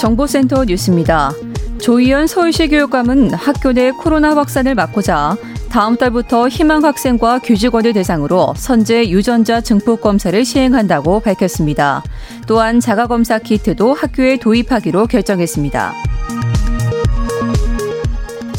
[0.00, 1.30] 정보센터 뉴스입니다.
[1.78, 5.36] 조희연 서울시 교육감은 학교 내 코로나 확산을 막고자
[5.68, 12.02] 다음 달부터 희망 학생과 교직원을 대상으로 선제 유전자 증폭 검사를 시행한다고 밝혔습니다.
[12.46, 15.92] 또한 자가 검사 키트도 학교에 도입하기로 결정했습니다.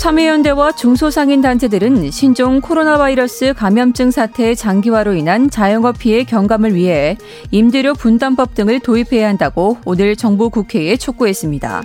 [0.02, 7.20] 참여연대와 중소상인 단체들은 신종 코로나 바이러스 감염증 사태의 장기화로 인한 자영업 피해 경감을 위해
[7.52, 11.84] 임대료 분담법 등을 도입해야 한다고 오늘 정부 국회에 촉구했습니다.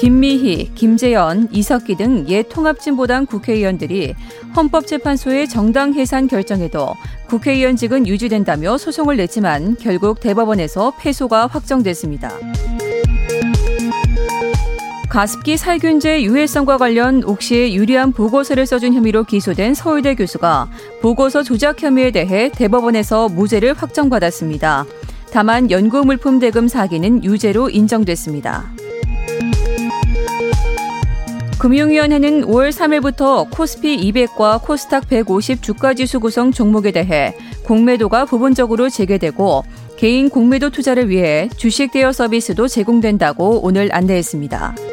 [0.00, 4.16] 김미희, 김재현, 이석기 등 옛 통합진보당 국회의원들이
[4.56, 6.88] 헌법재판소의 정당 해산 결정에도
[7.28, 12.32] 국회의원직은 유지된다며 소송을 냈지만 결국 대법원에서 패소가 확정됐습니다.
[15.12, 20.70] 가습기 살균제 유해성과 관련 옥시에 유리한 보고서를 써준 혐의로 기소된 서울대 교수가
[21.02, 24.86] 보고서 조작 혐의에 대해 대법원에서 무죄를 확정받았습니다.
[25.30, 28.72] 다만 연구 물품 대금 사기는 유죄로 인정됐습니다.
[31.58, 39.62] 금융위원회는 5월 3일부터 코스피 200과 코스닥 150 주가지수 구성 종목에 대해 공매도가 부분적으로 재개되고
[39.98, 44.91] 개인 공매도 투자를 위해 주식 대여 서비스도 제공된다고 오늘 안내했습니다.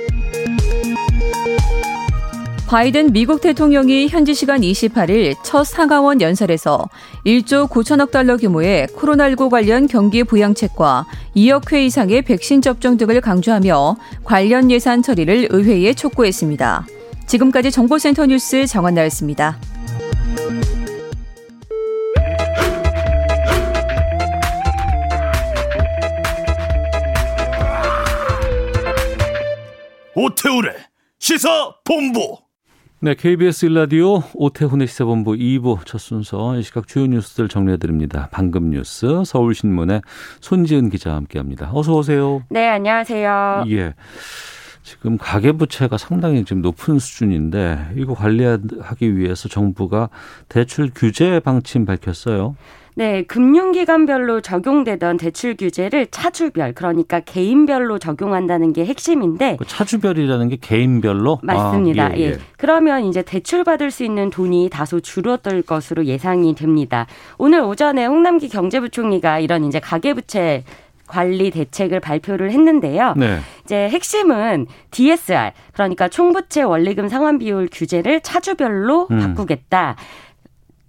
[2.69, 6.87] 바이든 미국 대통령이 현지 시간 28일 첫 상하원 연설에서
[7.25, 13.97] 1조 9천억 달러 규모의 코로나19 관련 경기 부양책과 2억 회 이상의 백신 접종 등을 강조하며
[14.23, 16.85] 관련 예산 처리를 의회에 촉구했습니다.
[17.25, 19.57] 지금까지 정보센터 뉴스 정한나였습니다.
[30.13, 30.75] 오태우래
[31.17, 32.48] 시사 본부.
[33.01, 38.27] 네, KBS 일라디오 오태훈의 시사본부 2부 첫 순서 이 시각 주요 뉴스들 정리해드립니다.
[38.29, 40.01] 방금 뉴스 서울신문의
[40.41, 41.71] 손지은 기자와 함께합니다.
[41.73, 42.43] 어서 오세요.
[42.49, 43.63] 네, 안녕하세요.
[43.69, 43.93] 예.
[44.83, 50.09] 지금 가계부채가 상당히 지금 높은 수준인데 이거 관리하기 위해서 정부가
[50.49, 52.57] 대출 규제 방침 밝혔어요.
[52.99, 59.55] 네, 금융기관별로 적용되던 대출 규제를 차주별, 그러니까 개인별로 적용한다는 게 핵심인데.
[59.55, 61.39] 그 차주별이라는 게 개인별로?
[61.41, 62.07] 맞습니다.
[62.07, 62.25] 아, 예, 예.
[62.31, 62.37] 예.
[62.57, 67.07] 그러면 이제 대출 받을 수 있는 돈이 다소 줄어들 것으로 예상이 됩니다.
[67.37, 70.65] 오늘 오전에 홍남기 경제부총리가 이런 이제 가계부채
[71.07, 73.13] 관리 대책을 발표를 했는데요.
[73.15, 73.39] 네.
[73.63, 79.19] 이제 핵심은 DSR 그러니까 총부채 원리금 상환 비율 규제를 차주별로 음.
[79.19, 79.95] 바꾸겠다.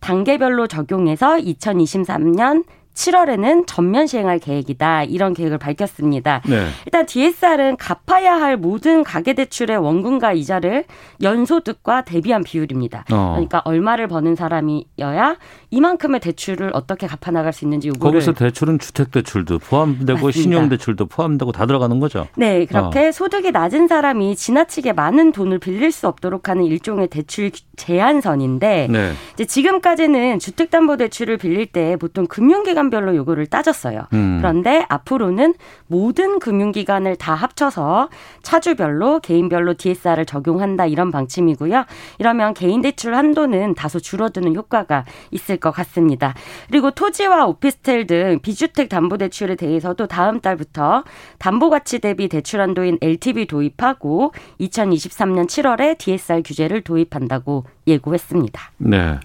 [0.01, 2.65] 단계별로 적용해서 2023년
[2.95, 5.05] 7월에는 전면 시행할 계획이다.
[5.05, 6.43] 이런 계획을 밝혔습니다.
[6.47, 6.67] 네.
[6.85, 10.85] 일단 DSR은 갚아야 할 모든 가계 대출의 원금과 이자를
[11.23, 13.05] 연소득과 대비한 비율입니다.
[13.13, 13.31] 어.
[13.33, 15.37] 그러니까 얼마를 버는 사람이어야
[15.71, 20.31] 이만큼의 대출을 어떻게 갚아 나갈 수 있는지 요거를 거기서 대출은 주택 대출도 포함되고 맞습니다.
[20.33, 22.27] 신용 대출도 포함되고 다 들어가는 거죠.
[22.37, 23.13] 네, 그렇게 어.
[23.13, 29.13] 소득이 낮은 사람이 지나치게 많은 돈을 빌릴 수 없도록 하는 일종의 대출 제한선인데 네.
[29.35, 34.07] 이제 지금까지는 주택담보대출을 빌릴 때 보통 금융기관 별로 요거를 따졌어요.
[34.13, 34.39] 음.
[34.41, 35.55] 그런데 앞으로는
[35.87, 38.09] 모든 금융기관을 다 합쳐서
[38.43, 41.85] 차주별로 개인별로 DSR을 적용한다 이런 방침이고요.
[42.19, 46.35] 이러면 개인 대출 한도는 다소 줄어드는 효과가 있을 것 같습니다.
[46.69, 51.05] 그리고 토지와 오피스텔 등 비주택 담보 대출에 대해서도 다음 달부터
[51.39, 58.61] 담보 가치 대비 대출 한도인 LTV 도입하고 2023년 7월에 DSR 규제를 도입한다고 예고했습니다.
[58.79, 59.19] 네.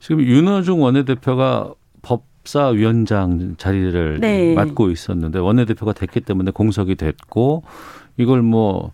[0.00, 1.74] 지금 윤호중 원내대표가
[2.42, 4.54] 법사위원장 자리를 네.
[4.54, 7.62] 맡고 있었는데 원내대표가 됐기 때문에 공석이 됐고
[8.16, 8.92] 이걸 뭐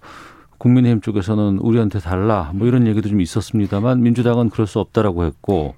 [0.58, 5.74] 국민의힘 쪽에서는 우리한테 달라 뭐 이런 얘기도 좀 있었습니다만 민주당은 그럴 수 없다라고 했고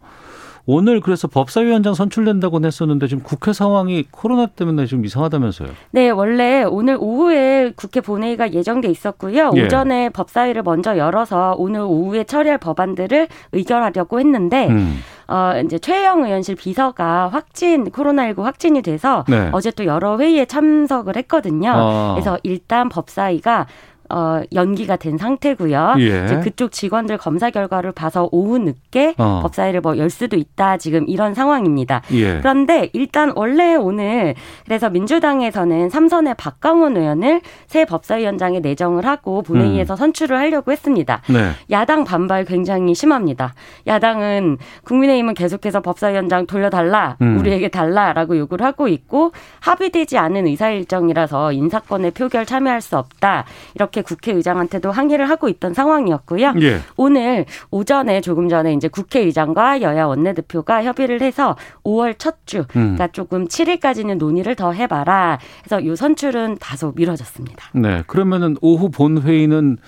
[0.67, 5.69] 오늘 그래서 법사위원장 선출된다고 했었는데 지금 국회 상황이 코로나 때문에 좀 이상하다면서요.
[5.93, 9.51] 네, 원래 오늘 오후에 국회 본회의가 예정돼 있었고요.
[9.57, 9.65] 예.
[9.65, 15.01] 오전에 법사위를 먼저 열어서 오늘 오후에 처리할 법안들을 의결하려고 했는데 음.
[15.29, 19.49] 어 이제 최영 의원실 비서가 확진 코로나19 확진이 돼서 네.
[19.53, 21.73] 어제 또 여러 회의에 참석을 했거든요.
[21.73, 22.13] 아.
[22.15, 23.67] 그래서 일단 법사위가
[24.11, 25.95] 어, 연기가 된 상태고요.
[25.99, 26.25] 예.
[26.25, 29.41] 이제 그쪽 직원들 검사 결과를 봐서 오후 늦게 어.
[29.43, 30.79] 법사위를 뭐 열 수도 있다.
[30.79, 32.03] 지금 이런 상황입니다.
[32.12, 32.39] 예.
[32.39, 34.35] 그런데 일단 원래 오늘
[34.65, 41.21] 그래서 민주당에서는 삼선의 박강원 의원을 새 법사위원장에 내정을 하고 본회의에서 선출을 하려고 했습니다.
[41.29, 41.51] 네.
[41.71, 43.55] 야당 반발 굉장히 심합니다.
[43.87, 47.39] 야당은 국민의힘은 계속해서 법사위원장 돌려달라, 음.
[47.39, 54.00] 우리에게 달라라고 요구를 하고 있고 합의되지 않은 의사 일정이라서 인사권의 표결 참여할 수 없다 이렇게
[54.02, 56.55] 국회의장한테도 항의를 하고 있던 상황이었고요.
[56.61, 56.81] 예.
[56.97, 62.64] 오늘 오전에 조금 전에 이제 국회의장과 여야 원내대표가 협의를 해서 5월 첫 주, 음.
[62.94, 65.38] 그러니까 조금 7일까지는 논의를 더 해봐라.
[65.64, 67.70] 해서 요 선출은 다소 미뤄졌습니다.
[67.75, 68.02] 네.
[68.06, 69.79] 그러면은 오후 본회의는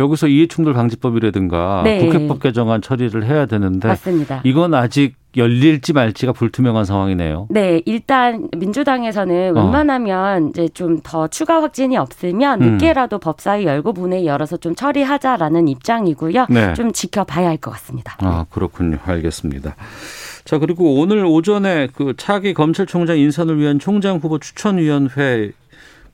[0.00, 1.98] 여기서 이해충돌 방지법이라든가 네.
[2.04, 4.40] 국회법 개정안 처리를 해야 되는데 맞습니다.
[4.44, 7.46] 이건 아직 열릴지 말지가 불투명한 상황이네요.
[7.50, 9.62] 네, 일단 민주당에서는 어.
[9.62, 12.72] 웬만하면 이제 좀 더 추가 확진이 없으면 음.
[12.72, 16.46] 늦게라도 법사위 열고 본회의 열어서 좀 처리하자라는 입장이고요.
[16.50, 16.74] 네.
[16.74, 18.16] 좀 지켜봐야 할 것 같습니다.
[18.20, 18.98] 아, 그렇군요.
[19.04, 19.76] 알겠습니다.
[20.44, 25.52] 자, 그리고 오늘 오전에 그 차기 검찰총장 인선을 위한 총장 후보 추천위원회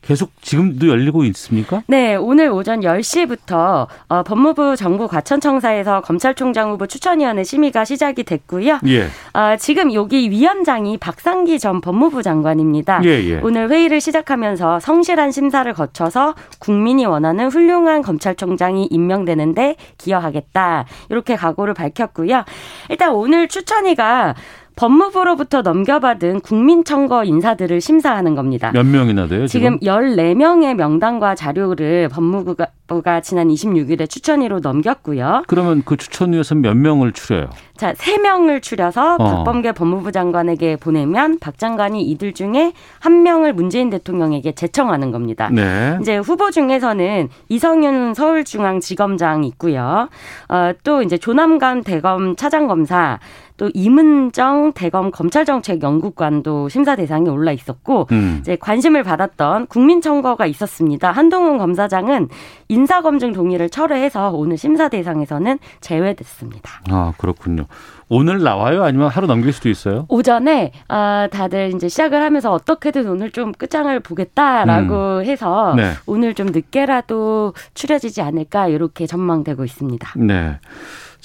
[0.07, 1.83] 계속 지금도 열리고 있습니까?
[1.89, 8.79] 네, 오늘 오전 10시부터 어, 법무부 정부 과천청사에서 검찰총장 후보 추천위원회 심의가 시작이 됐고요.
[8.87, 9.09] 예.
[9.35, 13.01] 어, 지금 여기 위원장이 박상기 전 법무부 장관입니다.
[13.05, 13.41] 예, 예.
[13.43, 20.87] 오늘 회의를 시작하면서 성실한 심사를 거쳐서 국민이 원하는 훌륭한 검찰총장이 임명되는데 기여하겠다.
[21.11, 22.45] 이렇게 각오를 밝혔고요.
[22.91, 24.35] 일단 오늘 추천위가
[24.77, 28.71] 법무부로부터 넘겨받은 국민청거 인사들을 심사하는 겁니다.
[28.73, 29.79] 몇 명이나 돼요, 지금?
[29.79, 35.43] 지금 14명의 명단과 자료를 법무부가 부가 지난 26일에 추천위로 넘겼고요.
[35.49, 37.49] 그러면 그 추천위에서 몇 명을 추려요?
[37.77, 39.19] 자, 3명을 추려서 어.
[39.19, 45.51] 박범계 법무부 장관에게 보내면 박 장관이 이들 중에 한 명을 문재인 대통령에게 제청하는 겁니다.
[45.53, 45.99] 네.
[46.01, 50.09] 이제 후보 중에서는 이성윤 서울중앙지검장 있고요.
[50.49, 53.19] 어, 또 이제 조남관 대검 차장검사,
[53.57, 58.39] 또 이문정 대검 검찰정책연구관도 심사 대상에 올라 있었고, 음.
[58.41, 61.11] 이제 관심을 받았던 국민청거가 있었습니다.
[61.13, 62.29] 한동훈 검사장은
[62.69, 66.83] 인사검증 동의를 철회해서 오늘 심사 대상에서는 제외됐습니다.
[66.91, 67.67] 아, 그렇군요.
[68.09, 68.85] 오늘 나와요?
[68.85, 70.07] 아니면 하루 넘길 수도 있어요?
[70.09, 75.91] 오전에 아, 다들 이제 시작을 하면서 어떻게든 오늘 좀 끝장을 보겠다라고 해서 네.
[76.07, 80.13] 오늘 좀 늦게라도 추려지지 않을까 이렇게 전망되고 있습니다.
[80.19, 80.59] 네.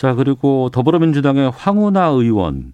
[0.02, 2.74] 자, 그리고 더불어민주당의 황운하 의원.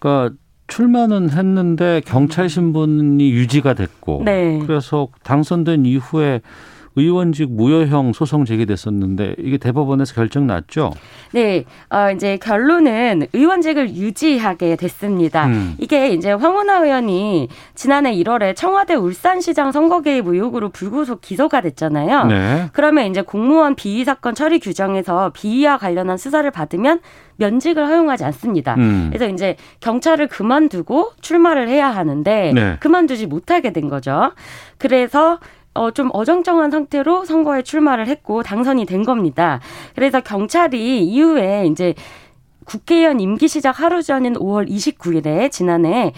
[0.00, 0.34] 그러니까
[0.66, 4.58] 출마는 했는데 경찰 신분이 유지가 됐고 네.
[4.66, 6.40] 그래서 당선된 이후에
[6.96, 10.92] 의원직 무효형 소송 제기됐었는데 이게 대법원에서 결정 났죠?
[11.32, 15.46] 네, 어, 이제 결론은 의원직을 유지하게 됐습니다.
[15.46, 15.74] 음.
[15.78, 22.24] 이게 이제 황운하 의원이 지난해 1월에 청와대 울산시장 선거 개입 의혹으로 불구속 기소가 됐잖아요.
[22.26, 22.68] 네.
[22.72, 27.00] 그러면 이제 공무원 비위 사건 처리 규정에서 비위와 관련한 수사를 받으면
[27.36, 28.74] 면직을 허용하지 않습니다.
[28.74, 29.08] 음.
[29.12, 32.76] 그래서 이제 경찰을 그만두고 출마를 해야 하는데 네.
[32.80, 34.32] 그만두지 못하게 된 거죠.
[34.78, 35.38] 그래서
[35.74, 39.60] 어, 좀 어정쩡한 상태로 선거에 출마를 했고 당선이 된 겁니다.
[39.94, 41.94] 그래서 경찰이 이후에 이제
[42.64, 46.12] 국회의원 임기 시작 하루 전인 5월 29일에 지난해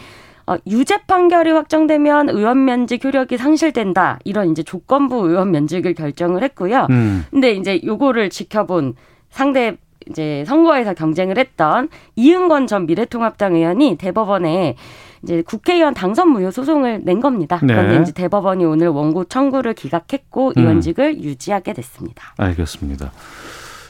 [0.47, 4.19] 어, 유죄 판결이 확정되면 의원 면직 효력이 상실된다.
[4.25, 6.87] 이런 이제 조건부 의원 면직을 결정을 했고요.
[6.91, 7.25] 음.
[7.31, 8.95] 근데 이제 요거를 지켜본
[9.31, 9.77] 상대
[10.11, 14.77] 이제 선거에서 경쟁을 했던 이은건 전 미래통합당 의원이 대법원에
[15.25, 17.59] 이제 국회의원 당선 무효 소송을 낸 겁니다.
[17.63, 17.75] 네.
[17.75, 20.53] 그런데 이제 대법원이 오늘 원고 청구를 기각했고 음.
[20.57, 22.35] 의원직을 유지하게 됐습니다.
[22.37, 23.11] 알겠습니다.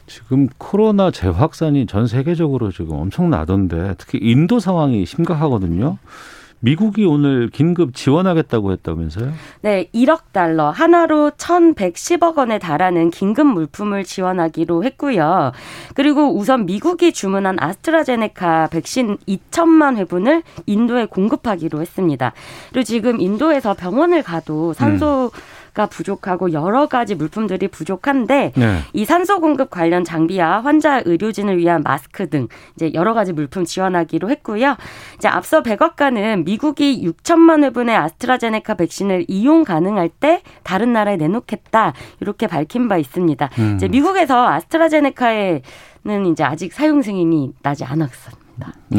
[0.06, 5.98] 지금 코로나 재확산이 전 세계적으로 지금 엄청 나던데 특히 인도 상황이 심각하거든요.
[6.60, 9.32] 미국이 오늘 긴급 지원하겠다고 했다면서요?
[9.62, 15.52] 네, 1억 달러, 하나로 1,110억 원에 달하는 긴급 물품을 지원하기로 했고요.
[15.94, 22.32] 그리고 우선 미국이 주문한 아스트라제네카 백신 2천만 회분을 인도에 공급하기로 했습니다.
[22.70, 25.30] 그리고 지금 인도에서 병원을 가도 산소
[25.74, 28.78] 가 부족하고 여러 가지 물품들이 부족한데 네.
[28.92, 34.30] 이 산소 공급 관련 장비와 환자 의료진을 위한 마스크 등 이제 여러 가지 물품 지원하기로
[34.30, 34.76] 했고요.
[35.16, 42.46] 이제 앞서 백악관은 미국이 6천만 회분의 아스트라제네카 백신을 이용 가능할 때 다른 나라에 내놓겠다 이렇게
[42.46, 43.50] 밝힌 바 있습니다.
[43.58, 43.74] 음.
[43.74, 45.60] 이제 미국에서 아스트라제네카에는
[46.30, 48.44] 이제 아직 사용 승인이 나지 않았습니다.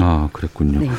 [0.02, 0.80] 아, 그랬군요.
[0.80, 0.90] 네.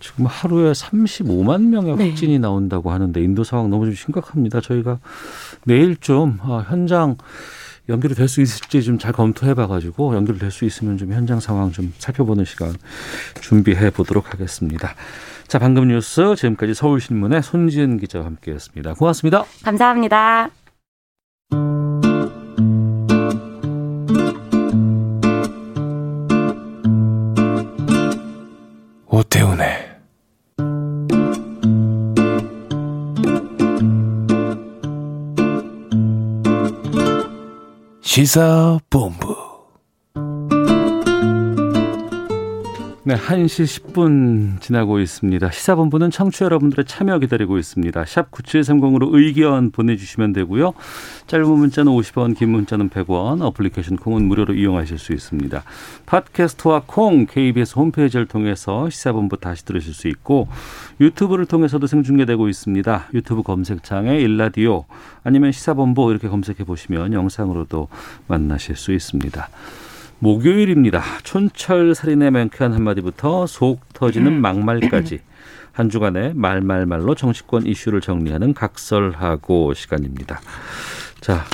[0.00, 2.08] 지금 하루에 35만 명의 네.
[2.08, 4.60] 확진이 나온다고 하는데 인도 상황 너무 좀 심각합니다.
[4.60, 4.98] 저희가
[5.64, 7.16] 내일 좀 어, 현장
[7.88, 11.92] 연결이 될 수 있을지 좀 잘 검토해 봐가지고 연결될 수 있으면 좀 현장 상황 좀
[11.98, 12.74] 살펴보는 시간
[13.40, 14.94] 준비해 보도록 하겠습니다.
[15.46, 18.94] 자, 방금 뉴스 지금까지 서울신문의 손지은 기자와 함께했습니다.
[18.94, 19.44] 고맙습니다.
[19.62, 20.50] 감사합니다.
[38.16, 39.45] 시사본부
[43.08, 45.52] 네, 1시 10분 지나고 있습니다.
[45.52, 48.04] 시사본부는 청취 자 여러분들의 참여 기다리고 있습니다.
[48.04, 50.74] 샵 9730으로 의견 보내주시면 되고요.
[51.28, 55.62] 짧은 문자는 50원, 긴 문자는 100원, 어플리케이션 콩은 무료로 이용하실 수 있습니다.
[56.06, 60.48] 팟캐스트와 콩, KBS 홈페이지를 통해서 시사본부 다시 들으실 수 있고
[61.00, 63.10] 유튜브를 통해서도 생중계되고 있습니다.
[63.14, 64.84] 유튜브 검색창에 일라디오
[65.22, 67.86] 아니면 시사본부 이렇게 검색해 보시면 영상으로도
[68.26, 69.48] 만나실 수 있습니다.
[70.18, 71.02] 목요일입니다.
[71.22, 75.20] 촌철 살인의 명쾌한 한마디부터 속 터지는 막말까지
[75.72, 80.40] 한 주간의 말말말로 정치권 이슈를 정리하는 각설하고 시간입니다.
[81.20, 81.44] 자,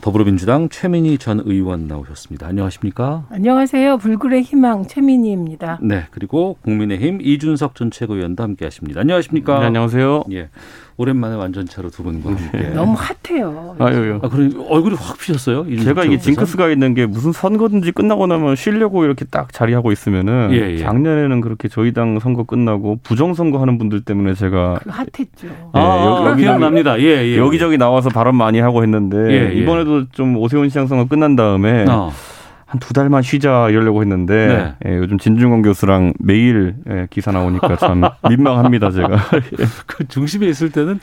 [0.00, 2.46] 더불어민주당 최민희 전 의원 나오셨습니다.
[2.46, 3.26] 안녕하십니까?
[3.28, 3.98] 안녕하세요.
[3.98, 5.80] 불굴의 희망 최민희입니다.
[5.82, 9.00] 네, 그리고 국민의힘 이준석 전 최고위원도 함께하십니다.
[9.00, 9.58] 안녕하십니까?
[9.58, 10.24] 네, 안녕하세요.
[10.32, 10.48] 예,
[10.98, 12.58] 오랜만에 완전차로 두 분과 함께.
[12.70, 13.76] 너무 핫해요.
[13.78, 15.66] 아유, 아, 그럼 얼굴이 확 피셨어요?
[15.84, 16.18] 제가 이게?
[16.18, 20.78] 징크스가 있는 게 무슨 선거든지 끝나고 나면 쉬려고 이렇게 딱 자리하고 있으면은 예, 예.
[20.78, 25.48] 작년에는 그렇게 저희 당 선거 끝나고 부정 선거 하는 분들 때문에 제가 그 핫했죠.
[25.72, 26.98] 아, 예, 여기- 기억납니다.
[27.00, 27.36] 예, 예.
[27.36, 29.54] 여기저기 나와서 발언 많이 하고 했는데 예, 예.
[29.60, 32.10] 이번에도 좀 오세훈 시장 선거 끝난 다음에 어.
[32.76, 34.90] 한 두 달만 쉬자 이러려고 했는데 네.
[34.92, 39.16] 예, 요즘 진중권 교수랑 매일 예, 기사 나오니까 참 민망합니다 제가.
[39.86, 41.00] 그 중심에 있을 때는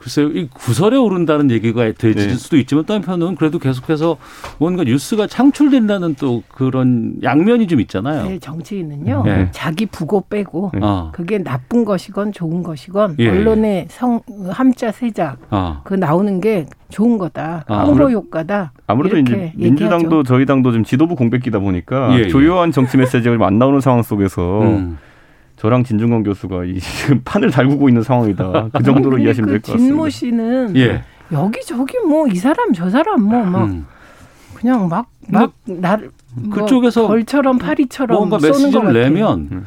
[0.00, 2.34] 글쎄요, 이 구설에 오른다는 얘기가 되질 네.
[2.34, 4.16] 수도 있지만 또 한편은 그래도 계속해서
[4.58, 8.24] 뭔가 뉴스가 창출된다는 또 그런 양면이 좀 있잖아요.
[8.24, 9.22] 네, 정치인은요.
[9.26, 9.48] 네.
[9.52, 15.82] 자기 부고 빼고 어, 그게 나쁜 것이건 좋은 것이건 예, 언론의 성 함자 세작 어.
[15.84, 17.64] 그 나오는 게 좋은 거다.
[17.68, 18.72] 아, 홍보 효과다.
[18.86, 20.22] 아무래도 이제 민주당도 얘기하죠.
[20.22, 22.28] 저희 당도 지금 지도부 공백기다 보니까 예, 예.
[22.28, 24.98] 조요한 정치 메시지가 좀안 나오는 상황 속에서 음.
[25.60, 28.70] 저랑 진중권 교수가 이 지금 판을 달구고 있는 상황이다.
[28.72, 29.86] 그 정도로 이해하시면 될그것 같습니다.
[29.94, 31.02] 진모 씨는 예.
[31.30, 33.86] 여기저기 뭐 이 사람 저 사람 뭐막 음.
[34.54, 38.92] 그냥 막 막 나를 뭐 그쪽에서 벌처럼 파리처럼 뭔가 메시지를.
[38.92, 39.66] 내면 음.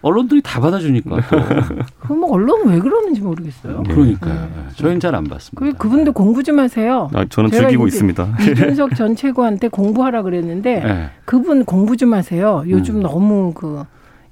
[0.00, 1.36] 언론들이 다 받아주니까 또.
[2.00, 3.82] 그럼 언론 왜 그러는지 모르겠어요.
[3.82, 4.48] 그러니까요.
[4.76, 5.58] 저희는 잘 안 봤습니다.
[5.60, 7.10] 그 그분도 공부 좀 하세요.
[7.12, 8.36] 아, 저는 즐기고 있습니다.
[8.40, 11.10] 이준석 전 최고한테 공부하라 그랬는데 예.
[11.26, 12.64] 그분 공부 좀 하세요.
[12.68, 13.02] 요즘 음.
[13.02, 13.84] 너무 그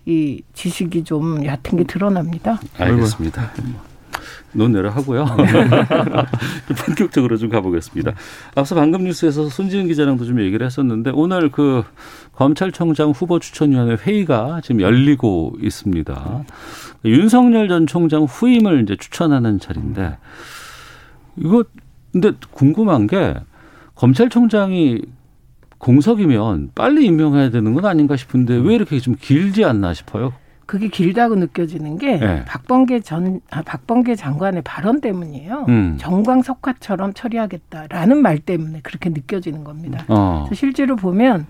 [0.06, 2.60] 이 지식이 좀 얕은 게 드러납니다.
[2.78, 3.52] 알겠습니다.
[4.52, 5.24] 논외로 하고요.
[6.86, 8.14] 본격적으로 좀 가보겠습니다.
[8.54, 11.84] 앞서 방금 뉴스에서 손지은 기자랑도 좀 얘기를 했었는데 오늘 그
[12.32, 16.44] 검찰총장 후보 추천위원회 회의가 지금 열리고 있습니다.
[17.04, 20.18] 윤석열 전 총장 후임을 이제 추천하는 자리인데
[21.36, 21.64] 이거
[22.12, 23.34] 근데 궁금한 게
[23.94, 25.00] 검찰총장이
[25.80, 30.32] 공석이면 빨리 임명해야 되는 건 아닌가 싶은데 왜 이렇게 좀 길지 않나 싶어요.
[30.66, 32.44] 그게 길다고 느껴지는 게 네.
[32.44, 35.64] 박범계 전 아, 박범계 장관의 발언 때문이에요.
[35.68, 35.96] 음.
[35.98, 40.04] 정광 석화처럼 처리하겠다라는 말 때문에 그렇게 느껴지는 겁니다.
[40.06, 40.44] 어.
[40.44, 41.46] 그래서 실제로 보면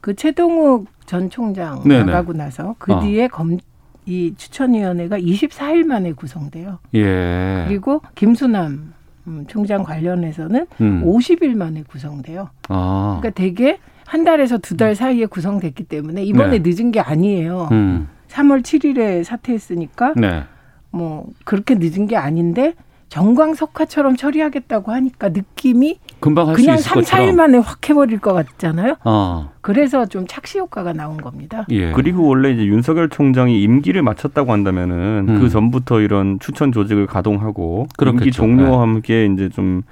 [0.00, 2.04] 그 최동욱 전 총장 네네.
[2.04, 3.00] 나가고 나서 그 어.
[3.00, 3.58] 뒤에 검
[4.04, 6.78] 이 추천위원회가 24일 만에 구성돼요.
[6.94, 7.64] 예.
[7.68, 8.94] 그리고 김수남
[9.26, 11.02] 음, 총장 관련해서는 음.
[11.04, 12.50] 50일 만에 구성돼요.
[12.68, 13.18] 아.
[13.20, 16.70] 그러니까 되게 한 달에서 두 달 사이에 구성됐기 때문에 이번에 네.
[16.70, 17.68] 늦은 게 아니에요.
[17.72, 18.08] 음.
[18.28, 20.42] 3월 7일에 사퇴했으니까 네.
[20.90, 22.74] 뭐 그렇게 늦은 게 아닌데
[23.08, 27.26] 정광석화처럼 처리하겠다고 하니까 느낌이 금방 할수 그냥 있을 3, 것처럼.
[27.26, 28.96] 4일 만에 확 해버릴 것 같잖아요.
[29.04, 29.50] 어.
[29.60, 31.66] 그래서 좀 착시 효과가 나온 겁니다.
[31.70, 31.92] 예.
[31.92, 35.40] 그리고 원래 이제 윤석열 총장이 임기를 마쳤다고 한다면은 음.
[35.40, 38.24] 그 전부터 이런 추천 조직을 가동하고 그렇겠죠.
[38.24, 39.82] 임기 종료와 함께 이제 좀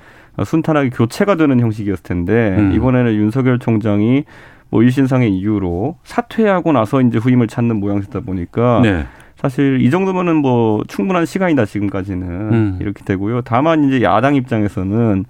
[0.43, 2.73] 순탄하게 교체가 되는 형식이었을 텐데 음.
[2.73, 4.25] 이번에는 윤석열 총장이
[4.71, 9.05] 뭐 일신상의 이유로 사퇴하고 나서 이제 후임을 찾는 모양새다 보니까 네.
[9.37, 12.79] 사실 이 정도면은 뭐 충분한 시간이다 지금까지는 음.
[12.81, 13.41] 이렇게 되고요.
[13.43, 15.25] 다만 이제 야당 입장에서는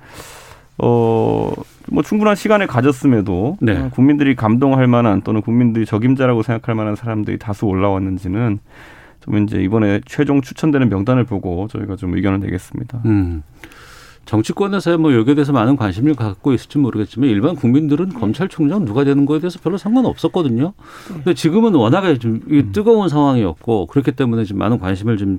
[0.82, 1.52] 어
[1.90, 3.76] 뭐 충분한 시간을 가졌음에도 네.
[3.76, 8.60] 어, 국민들이 감동할 만한 또는 국민들이 적임자라고 생각할 만한 사람들이 다수 올라왔는지는
[9.20, 13.02] 좀 이제 이번에 최종 추천되는 명단을 보고 저희가 좀 의견을 내겠습니다.
[13.04, 13.42] 음.
[14.24, 19.40] 정치권에서 뭐 여기에 대해서 많은 관심을 갖고 있을지 모르겠지만 일반 국민들은 검찰총장 누가 되는 거에
[19.40, 20.72] 대해서 별로 상관없었거든요.
[21.08, 25.38] 근데 지금은 워낙에 좀 이게 뜨거운 상황이었고 그렇기 때문에 지금 많은 관심을 좀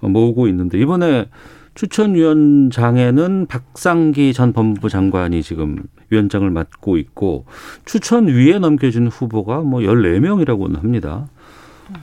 [0.00, 1.26] 모으고 있는데 이번에
[1.74, 7.46] 추천위원장에는 박상기 전 법무부 장관이 지금 위원장을 맡고 있고
[7.84, 11.26] 추천위에 넘겨진 후보가 뭐 14명이라고는 합니다.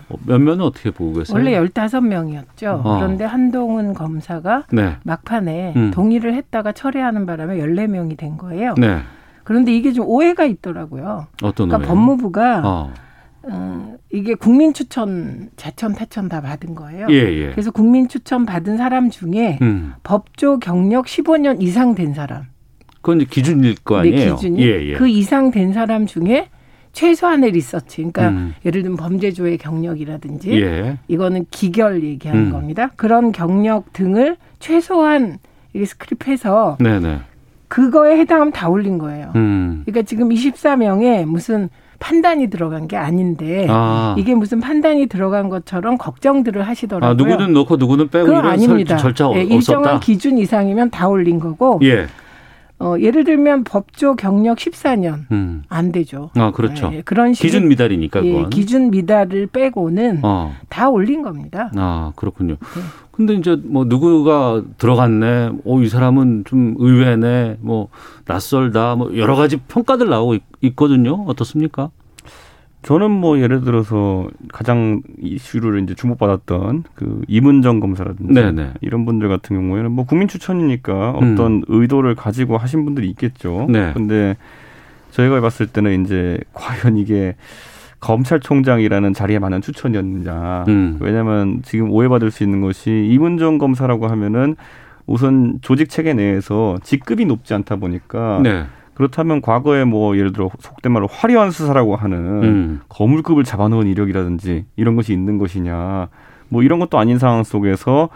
[0.09, 1.35] 어, 몇몇은 어떻게 보고 계세요?
[1.35, 2.81] 원래 15명이었죠.
[2.83, 2.97] 어.
[2.97, 4.97] 그런데 한동훈 검사가 네.
[5.03, 5.91] 막판에 음.
[5.91, 8.75] 동의를 했다가 철회하는 바람에 14명이 된 거예요.
[8.77, 8.99] 네.
[9.43, 11.27] 그런데 이게 좀 오해가 있더라고요.
[11.41, 11.87] 어떤 그러니까 오해요?
[11.87, 12.93] 법무부가 어.
[13.43, 17.07] 어, 이게 국민 추천, 자천, 타천 다 받은 거예요.
[17.09, 17.51] 예, 예.
[17.51, 19.93] 그래서 국민 추천 받은 사람 중에 음.
[20.03, 22.45] 법조 경력 15년 이상 된 사람.
[23.01, 24.35] 그건 기준일 거 네, 아니에요.
[24.35, 24.93] 기준이 예, 예.
[24.93, 26.49] 그 이상 된 사람 중에
[26.91, 27.97] 최소한의 리서치.
[27.97, 28.53] 그러니까 음.
[28.65, 30.97] 예를 들면 범죄조의 경력이라든지 예.
[31.07, 32.51] 이거는 기결 얘기하는 음.
[32.51, 32.89] 겁니다.
[32.95, 35.37] 그런 경력 등을 최소한
[35.73, 37.19] 이게 스크립해서 네네.
[37.67, 39.31] 그거에 해당하면 다 올린 거예요.
[39.35, 39.83] 음.
[39.85, 44.15] 그러니까 지금 24명에 무슨 판단이 들어간 게 아닌데 아.
[44.17, 47.09] 이게 무슨 판단이 들어간 것처럼 걱정들을 하시더라고요.
[47.09, 48.97] 아, 누구는 넣고 누구는 빼고 이런 아닙니다.
[48.97, 49.55] 설, 절차 예, 없었다.
[49.55, 52.07] 일정한 기준 이상이면 다 올린 거고 예.
[52.79, 55.63] 어, 예를 들면 법조 경력 14년 음.
[55.67, 56.31] 안 되죠.
[56.35, 56.89] 아, 그렇죠.
[56.93, 58.49] 예, 그런 식의 기준 미달이니까 예, 그건.
[58.49, 60.55] 기준 미달을 빼고는 어.
[60.69, 61.71] 다 올린 겁니다.
[61.75, 62.53] 아, 그렇군요.
[62.55, 62.81] 네.
[63.11, 67.89] 근데 이제 뭐 누구가 들어갔네, 오, 이 사람은 좀 의외네, 뭐
[68.25, 71.25] 낯설다, 뭐 여러 가지 평가들 나오고 있, 있거든요.
[71.27, 71.89] 어떻습니까?
[72.81, 78.73] 저는 뭐 예를 들어서 가장 이슈를 이제 주목받았던 그 이문정 검사라든지 네네.
[78.81, 81.33] 이런 분들 같은 경우에는 뭐 국민 추천이니까 음.
[81.33, 83.67] 어떤 의도를 가지고 하신 분들이 있겠죠.
[83.69, 83.91] 네.
[83.93, 84.37] 근데
[85.11, 87.35] 저희가 봤을 때는 이제 과연 이게
[87.99, 90.65] 검찰총장이라는 자리에 맞는 추천이었느냐.
[90.69, 90.97] 음.
[91.01, 94.55] 왜냐하면 지금 오해받을 수 있는 것이 이문정 검사라고 하면은
[95.05, 98.65] 우선 조직 체계 내에서 직급이 높지 않다 보니까 네.
[98.99, 102.81] 그렇다면 과거에 뭐 예를 들어 속된 말로 화려한 수사라고 하는 음.
[102.89, 106.09] 거물급을 잡아놓은 이력이라든지 이런 것이 있는 것이냐
[106.49, 108.09] 뭐 이런 것도 아닌 상황 속에서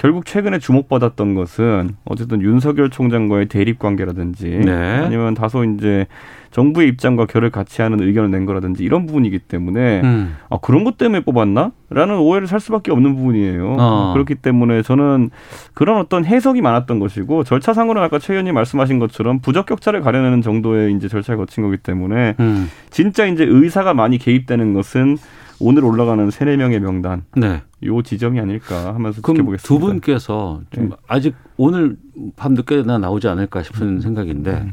[0.00, 4.72] 결국 최근에 주목받았던 것은 어쨌든 윤석열 총장과의 대립 관계라든지 네.
[4.72, 6.06] 아니면 다소 이제
[6.52, 10.36] 정부의 입장과 결을 같이 하는 의견을 낸 거라든지 이런 부분이기 때문에 음.
[10.48, 11.72] 아 그런 것 때문에 뽑았나?
[11.90, 13.76] 라는 오해를 살 수밖에 없는 부분이에요.
[13.78, 14.12] 어.
[14.14, 15.28] 그렇기 때문에 저는
[15.74, 21.08] 그런 어떤 해석이 많았던 것이고 절차상으로는 아까 최 의원님 말씀하신 것처럼 부적격자를 가려내는 정도의 이제
[21.08, 22.70] 절차를 거친 거기 때문에 음.
[22.88, 25.18] 진짜 이제 의사가 많이 개입되는 것은
[25.60, 27.62] 오늘 올라가는 세네 명의 명단 네.
[27.84, 29.66] 요 지점이 아닐까 하면서 그럼 지켜보겠습니다.
[29.68, 30.96] 두 분께서 좀 네.
[31.06, 31.96] 아직 오늘
[32.36, 34.72] 밤 늦게나 나오지 않을까 싶은 생각인데 음.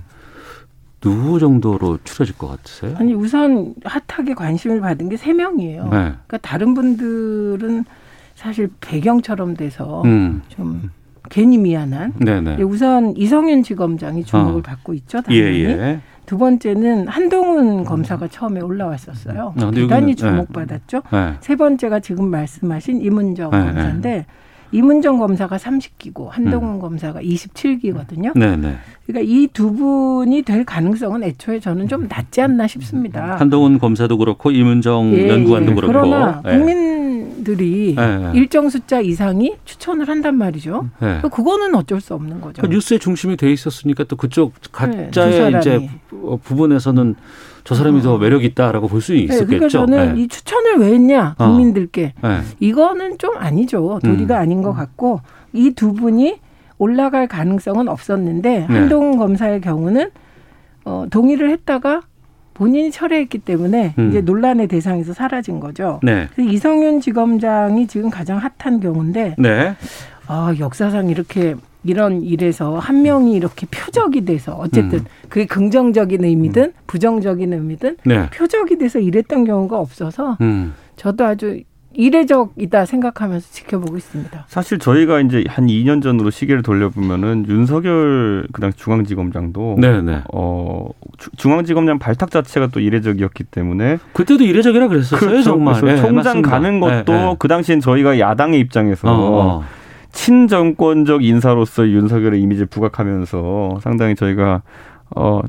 [1.01, 2.95] 누구 정도로 추려질 것 같으세요?
[2.97, 5.83] 아니 우선 핫하게 관심을 받은 게 세 명이에요.
[5.83, 5.89] 네.
[5.89, 7.85] 그러니까 다른 분들은
[8.35, 10.41] 사실 배경처럼 돼서 음.
[10.49, 10.89] 좀
[11.29, 12.13] 괜히 미안한.
[12.19, 12.57] 네네.
[12.59, 14.61] 예, 우선 이성윤 지검장이 주목을 어.
[14.61, 15.17] 받고 있죠.
[15.29, 15.63] 예, 당연히.
[15.63, 15.99] 예.
[16.27, 19.53] 두 번째는 한동훈 검사가 처음에 올라왔었어요.
[19.55, 21.01] 아, 근데 대단히 여기는, 주목받았죠.
[21.11, 21.33] 네.
[21.39, 24.25] 세 번째가 지금 말씀하신 이문정 네, 검사인데
[24.73, 28.37] 이문정 검사가 30기고 한동훈 검사가 27기거든요.
[28.37, 28.75] 네네.
[29.05, 33.37] 그러니까 이 두 분이 될 가능성은 애초에 저는 좀 낮지 않나 싶습니다.
[33.39, 35.75] 한동훈 검사도 그렇고 이문정 예, 연구관도 예.
[35.75, 35.93] 그렇고.
[35.93, 36.57] 그러나 예.
[36.57, 36.96] 국민
[37.47, 38.37] 들이 예, 예.
[38.37, 40.89] 일정 숫자 이상이 추천을 한단 말이죠.
[41.01, 41.21] 예.
[41.29, 42.61] 그거는 어쩔 수 없는 거죠.
[42.61, 45.57] 그 뉴스의 중심이 돼 있었으니까 또 그쪽 네, 두 가짜의 사람이.
[45.59, 47.15] 이제 부- 부분에서는
[47.63, 49.69] 저 사람이 더 매력 있다라고 볼수 네, 그러니까 있었겠죠.
[49.69, 50.21] 저는 예.
[50.21, 51.47] 이 추천을 왜 했냐 어.
[51.47, 52.41] 국민들께 예.
[52.59, 53.99] 이거는 좀 아니죠.
[54.03, 54.41] 도리가 음.
[54.41, 55.21] 아닌 것 같고
[55.53, 56.35] 이 두 분이
[56.77, 58.65] 올라갈 가능성은 없었는데 네.
[58.67, 60.09] 한동훈 검사의 경우는
[60.85, 62.01] 어, 동의를 했다가
[62.57, 64.09] 본인이 철회했기 때문에 음.
[64.09, 65.99] 이제 논란의 대상에서 사라진 거죠.
[66.01, 66.27] 네.
[66.33, 69.75] 그래서 이성윤 지검장이 지금 가장 핫한 경우인데 네.
[70.25, 75.05] 아, 역사상 이렇게 이런 일에서 한 명이 이렇게 표적이 돼서 어쨌든 음.
[75.29, 78.27] 그게 긍정적인 의미든 부정적인 의미든 네.
[78.31, 80.73] 표적이 돼서 이랬던 경우가 없어서 음.
[80.95, 81.61] 저도 아주
[81.97, 84.45] 이례적이다 생각하면서 지켜보고 있습니다.
[84.47, 90.21] 사실 저희가 이제 한 2년 전으로 시계를 돌려보면은 윤석열 그당 중앙지검장도 네네.
[90.31, 95.43] 어 주- 중앙지검장 발탁 자체가 또 이례적이었기 때문에 그때도 이례적이라 그랬었어요, 그렇죠.
[95.43, 95.81] 정말.
[95.81, 96.49] 그래서 예, 총장 맞습니다.
[96.51, 97.35] 가는 것도 예, 예.
[97.39, 99.63] 그 당시엔 저희가 야당의 입장에서 어, 어.
[100.11, 104.61] 친정권적 인사로서 윤석열의 이미지를 부각하면서 상당히 저희가
[105.15, 105.41] 어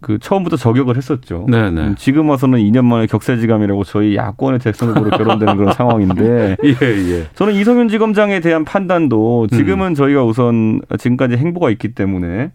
[0.00, 1.46] 그 처음부터 저격을 했었죠.
[1.48, 1.80] 네네.
[1.80, 7.26] 음, 지금 와서는 2년 만에 격세지감이라고 저희 야권의 대선 후보로 결혼되는 그런 상황인데 예, 예.
[7.34, 9.56] 저는 이성윤 지검장에 대한 판단도 음.
[9.56, 12.50] 지금은 저희가 우선 지금까지 행보가 있기 때문에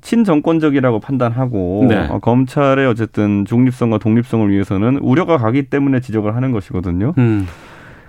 [0.00, 2.06] 친정권적이라고 판단하고 네.
[2.08, 7.14] 어, 검찰의 어쨌든 중립성과 독립성을 위해서는 우려가 가기 때문에 지적을 하는 것이거든요.
[7.18, 7.46] 음.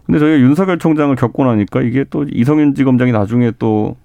[0.06, 3.96] 근데 저희가 윤석열 총장을 겪고 나니까 이게 또 이성윤 지검장이 나중에 또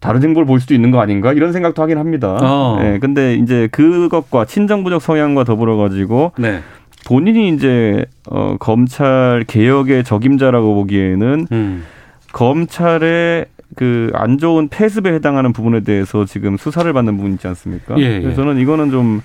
[0.00, 2.38] 다른 행보를 볼 수도 있는 거 아닌가 이런 생각도 하긴 합니다.
[2.40, 2.78] 어.
[2.82, 6.60] 예, 근데 이제 그것과 친정부적 성향과 더불어 가지고 네.
[7.06, 11.84] 본인이 이제 어 검찰 개혁의 적임자라고 보기에는 음.
[12.32, 17.98] 검찰의 그 안 좋은 폐습에 해당하는 부분에 대해서 지금 수사를 받는 부분 있지 않습니까?
[17.98, 18.20] 예, 예.
[18.20, 19.20] 그래서 저는 이거는 좀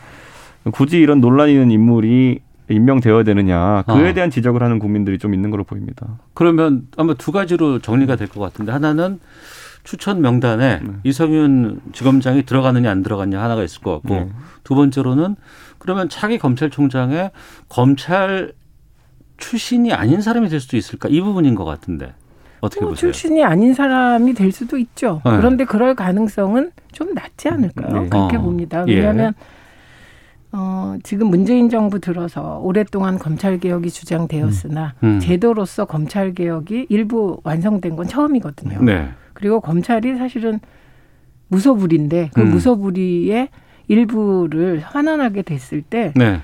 [0.72, 4.14] 굳이 이런 논란이 있는 인물이 임명되어야 되느냐 그에 어.
[4.14, 6.08] 대한 지적을 하는 국민들이 좀 있는 걸로 보입니다.
[6.34, 9.20] 그러면 아마 두 가지로 정리가 될 것 같은데 하나는
[9.84, 10.94] 추천 명단에 네.
[11.04, 14.30] 이성윤 지검장이 들어가느냐 안 들어가느냐 하나가 있을 것 같고 네.
[14.64, 15.36] 두 번째로는
[15.78, 17.32] 그러면 차기 검찰총장에
[17.68, 18.54] 검찰
[19.38, 22.14] 출신이 아닌 사람이 될 수도 있을까 이 부분인 것 같은데.
[22.62, 23.12] 어떻게 뭐 보세요?
[23.12, 25.22] 출신이 아닌 사람이 될 수도 있죠.
[25.26, 25.36] 네.
[25.36, 28.04] 그런데 그럴 가능성은 좀 낮지 않을까요?
[28.04, 28.10] 네.
[28.10, 28.42] 그렇게 어.
[28.42, 28.86] 봅니다.
[28.88, 28.96] 예.
[28.96, 29.34] 왜냐하면
[30.54, 35.20] 어, 지금 문재인 정부 들어서 오랫동안 검찰 개혁이 주장되었으나 음.
[35.20, 38.82] 제도로서 검찰 개혁이 일부 완성된 건 처음이거든요.
[38.82, 39.10] 네.
[39.44, 40.62] 그리고 검찰이 사실은
[41.50, 42.52] 무소불위인데 그 음.
[42.52, 43.50] 무소불위의
[43.90, 46.40] 일부를 환원하게 됐을 때그 네.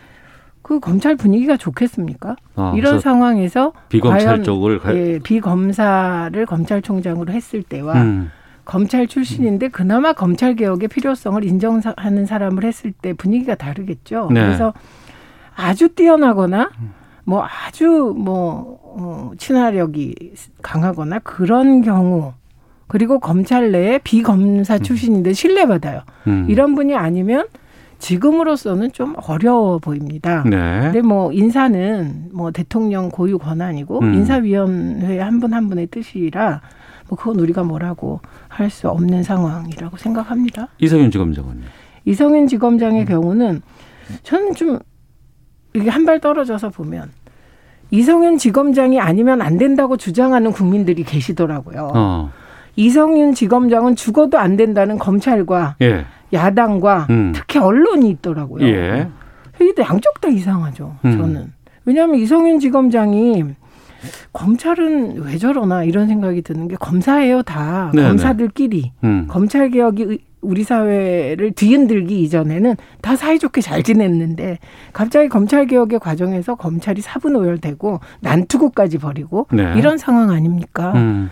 [0.82, 2.36] 검찰 분위기가 좋겠습니까?
[2.58, 4.94] 아, 이런 상황에서 비검찰 과연, 쪽을 가...
[4.94, 8.32] 예, 비검사를 검찰총장으로 했을 때와 음.
[8.66, 14.28] 검찰 출신인데 그나마 검찰 개혁의 필요성을 인정하는 사람을 했을 때 분위기가 다르겠죠.
[14.34, 14.42] 네.
[14.42, 14.74] 그래서
[15.56, 16.70] 아주 뛰어나거나
[17.24, 22.34] 뭐 아주 뭐 어, 친화력이 강하거나 그런 경우
[22.90, 26.02] 그리고 검찰 내에 비검사 출신인데 신뢰받아요.
[26.28, 26.48] 음.
[26.50, 27.46] 이런 분이 아니면
[28.00, 30.44] 지금으로서는 좀 어려워 보입니다.
[30.44, 30.80] 네.
[30.82, 34.14] 근데 뭐 인사는 뭐 대통령 고유 권한이고 음.
[34.16, 36.62] 인사위원회 한 분한 분의 뜻이라
[37.10, 40.70] 뭐 그건 우리가 뭐라고 할 수 없는 상황이라고 생각합니다.
[40.80, 41.62] 이성윤 지검장은요.
[42.06, 42.48] 이성윤 음.
[42.48, 43.62] 지검장의 경우는
[44.24, 44.80] 저는 좀
[45.76, 47.12] 이게 한 발 떨어져서 보면
[47.92, 51.92] 이성윤 지검장이 아니면 안 된다고 주장하는 국민들이 계시더라고요.
[51.94, 52.32] 어.
[52.84, 56.06] 이성윤 지검장은 죽어도 안 된다는 검찰과 예.
[56.32, 57.34] 야당과 음.
[57.36, 58.66] 특히 언론이 있더라고요.
[58.66, 59.10] 예.
[59.62, 60.96] 이게 양쪽 다 이상하죠.
[61.04, 61.12] 음.
[61.12, 63.44] 저는 왜냐하면 이성윤 지검장이
[64.32, 68.08] 검찰은 왜 저러나 이런 생각이 드는 게 검사예요 다 네네.
[68.08, 69.26] 검사들끼리 음.
[69.28, 74.60] 검찰 개혁이 의- 우리 사회를 뒤흔들기 이전에는 다 사이좋게 잘 지냈는데
[74.94, 79.74] 갑자기 검찰 개혁의 과정에서 검찰이 사분오열되고 난투구까지 벌이고 네.
[79.76, 80.94] 이런 상황 아닙니까?
[80.96, 81.30] 음.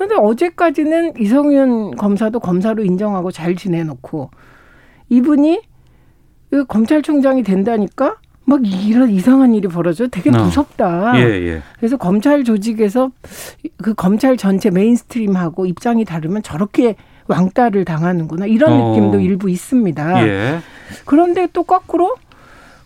[0.00, 4.30] 그런데 어제까지는 이성윤 검사도 검사로 인정하고 잘 지내놓고
[5.10, 5.60] 이분이
[6.54, 10.42] 이 검찰총장이 된다니까 막 이런 이상한 일이 벌어져 되게 어.
[10.42, 11.12] 무섭다.
[11.16, 11.62] 예, 예.
[11.78, 13.10] 그래서 검찰 조직에서
[13.82, 18.88] 그 검찰 전체 메인스트림하고 입장이 다르면 저렇게 왕따를 당하는구나 이런 어.
[18.88, 20.26] 느낌도 일부 있습니다.
[20.26, 20.60] 예.
[21.04, 22.16] 그런데 또 거꾸로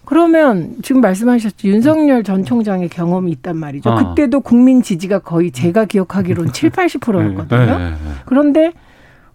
[0.04, 3.90] 그러면 지금 말씀하셨죠 윤석열 전 총장의 경험이 있단 말이죠.
[3.90, 3.96] 어.
[3.96, 7.60] 그때도 국민 지지가 거의 제가 기억하기로는 7, 80%였거든요.
[7.60, 7.96] 예, 예, 예.
[8.26, 8.72] 그런데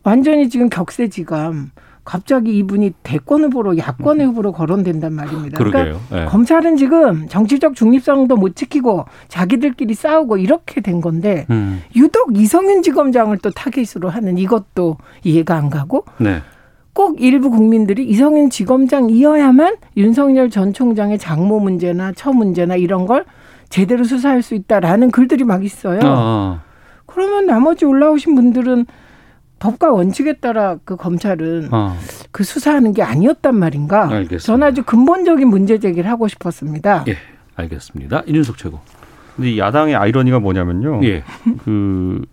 [0.03, 1.71] 완전히 지금 격세지감.
[2.05, 5.59] 갑자기 이분이 대권 후보로 야권 후보로 거론된단 말입니다.
[5.59, 6.21] 그러니까 그러게요.
[6.21, 6.25] 예.
[6.25, 11.83] 검찰은 지금 정치적 중립성도 못 지키고 자기들끼리 싸우고 이렇게 된 건데 음.
[11.95, 16.41] 유독 이성윤 지검장을 또 타깃으로 하는 이것도 이해가 안 가고 네.
[16.99, 23.23] 꼭 일부 국민들이 이성윤 지검장이어야만 윤석열 전 총장의 장모 문제나 처 문제나 이런 걸
[23.69, 26.01] 제대로 수사할 수 있다라는 글들이 막 있어요.
[26.03, 26.59] 어.
[27.05, 28.85] 그러면 나머지 올라오신 분들은
[29.59, 31.95] 법과 원칙에 따라 그 검찰은 어.
[32.31, 34.09] 그 수사하는 게 아니었단 말인가?
[34.09, 34.39] 알겠습니다.
[34.39, 37.05] 저는 아주 근본적인 문제 제기를 하고 싶었습니다.
[37.07, 37.15] 예.
[37.55, 38.23] 알겠습니다.
[38.27, 38.81] 이준석 최고.
[39.37, 40.99] 근데 이 야당의 아이러니가 뭐냐면요.
[41.05, 41.23] 예.
[41.63, 42.25] 그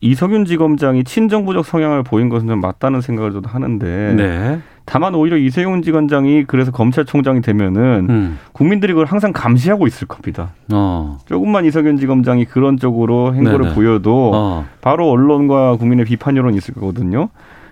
[0.00, 4.60] 이석윤 지검장이 친정부적 성향을 보인 것은 좀 맞다는 생각을 저도 하는데 네.
[4.86, 8.38] 다만 오히려 이세용 지검장이 그래서 검찰총장이 되면은 음.
[8.52, 10.52] 국민들이 그걸 항상 감시하고 있을 겁니다.
[10.72, 11.18] 어.
[11.26, 13.74] 조금만 이석윤 지검장이 그런 쪽으로 행보를 네네.
[13.74, 14.66] 보여도 어.
[14.80, 17.28] 바로 언론과 국민의 비판 여론이 있을 거거든요.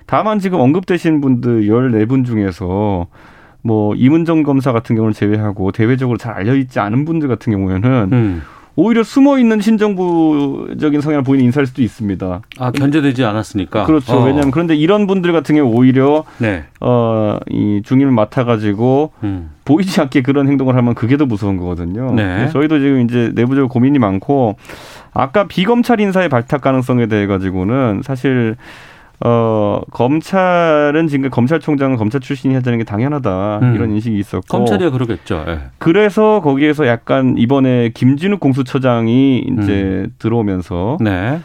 [0.06, 3.06] 다만 지금 언급되신 분들 14분 중에서
[3.62, 8.42] 뭐 이문정 검사 같은 경우를 제외하고 대외적으로 잘 알려 있지 않은 분들 같은 경우에는 음.
[8.80, 12.42] 오히려 숨어 있는 신정부적인 성향을 보이는 인사일 수도 있습니다.
[12.60, 13.86] 아, 견제되지 않았으니까.
[13.86, 14.12] 그렇죠.
[14.12, 14.24] 어.
[14.24, 16.62] 왜냐하면 그런데 이런 분들 같은 경우 오히려 네.
[16.78, 19.50] 어이 중임을 맡아가지고 음.
[19.64, 22.14] 보이지 않게 그런 행동을 하면 그게 더 무서운 거거든요.
[22.14, 22.50] 네.
[22.50, 24.54] 저희도 지금 이제 내부적으로 고민이 많고
[25.12, 28.54] 아까 비검찰 인사의 발탁 가능성에 대해 가지고는 사실
[29.20, 33.74] 어 검찰은 지금 검찰총장은 검찰 출신이 해야 되는 게 당연하다 음.
[33.74, 35.44] 이런 인식이 있었고 검찰이야 그러겠죠.
[35.48, 35.58] 예.
[35.78, 41.40] 그래서 거기에서 약간 이번에 김진욱 공수처장이 이제 들어오면서 네.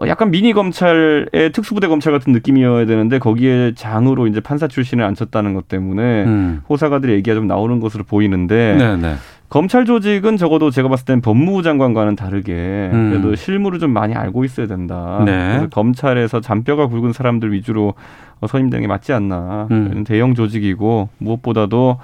[0.00, 5.54] 어, 약간 미니 검찰의 특수부대 검찰 같은 느낌이어야 되는데 거기에 장으로 이제 판사 출신을 앉혔다는
[5.54, 6.62] 것 때문에 음.
[6.68, 9.14] 호사가들의 얘기가 좀 나오는 것으로 보이는데 네, 네.
[9.48, 13.10] 검찰 조직은 적어도 제가 봤을 땐 법무부 장관과는 다르게 음.
[13.10, 15.22] 그래도 실무를 좀 많이 알고 있어야 된다.
[15.24, 15.32] 네.
[15.32, 17.94] 그래서 검찰에서 잔뼈가 굵은 사람들 위주로
[18.40, 19.68] 어, 선임되는 게 맞지 않나.
[19.70, 20.04] 음.
[20.04, 21.98] 대형 조직이고 무엇보다도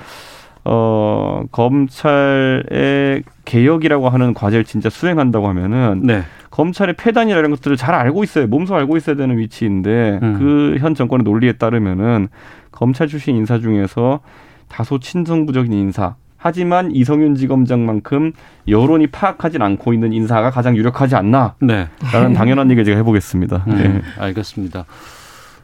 [0.66, 6.22] 어 검찰의 개혁이라고 하는 과제를 진짜 수행한다고 하면은 네.
[6.50, 8.46] 검찰의 폐단이라는 것들을 잘 알고 있어요.
[8.46, 10.38] 몸소 알고 있어야 되는 위치인데 음.
[10.78, 12.28] 그현 정권의 논리에 따르면은
[12.72, 14.20] 검찰 출신 인사 중에서
[14.68, 16.16] 다소 친정부적인 인사.
[16.48, 18.32] 하지만 이성윤 지검장만큼
[18.68, 21.88] 여론이 파악하진 않고 있는 인사가 가장 유력하지 않나라는 네.
[22.34, 23.64] 당연한 얘기를 제가 해보겠습니다.
[23.66, 24.02] 음, 네.
[24.18, 24.84] 알겠습니다.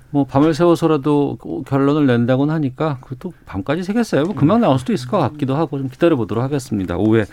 [0.08, 4.24] 뭐 밤을 새워서라도 결론을 낸다고는 하니까 그것도 밤까지 새겠어요.
[4.24, 6.96] 뭐 금방 나올 수도 있을 것 같기도 하고 좀 기다려 보도록 하겠습니다.
[6.96, 7.26] 오후에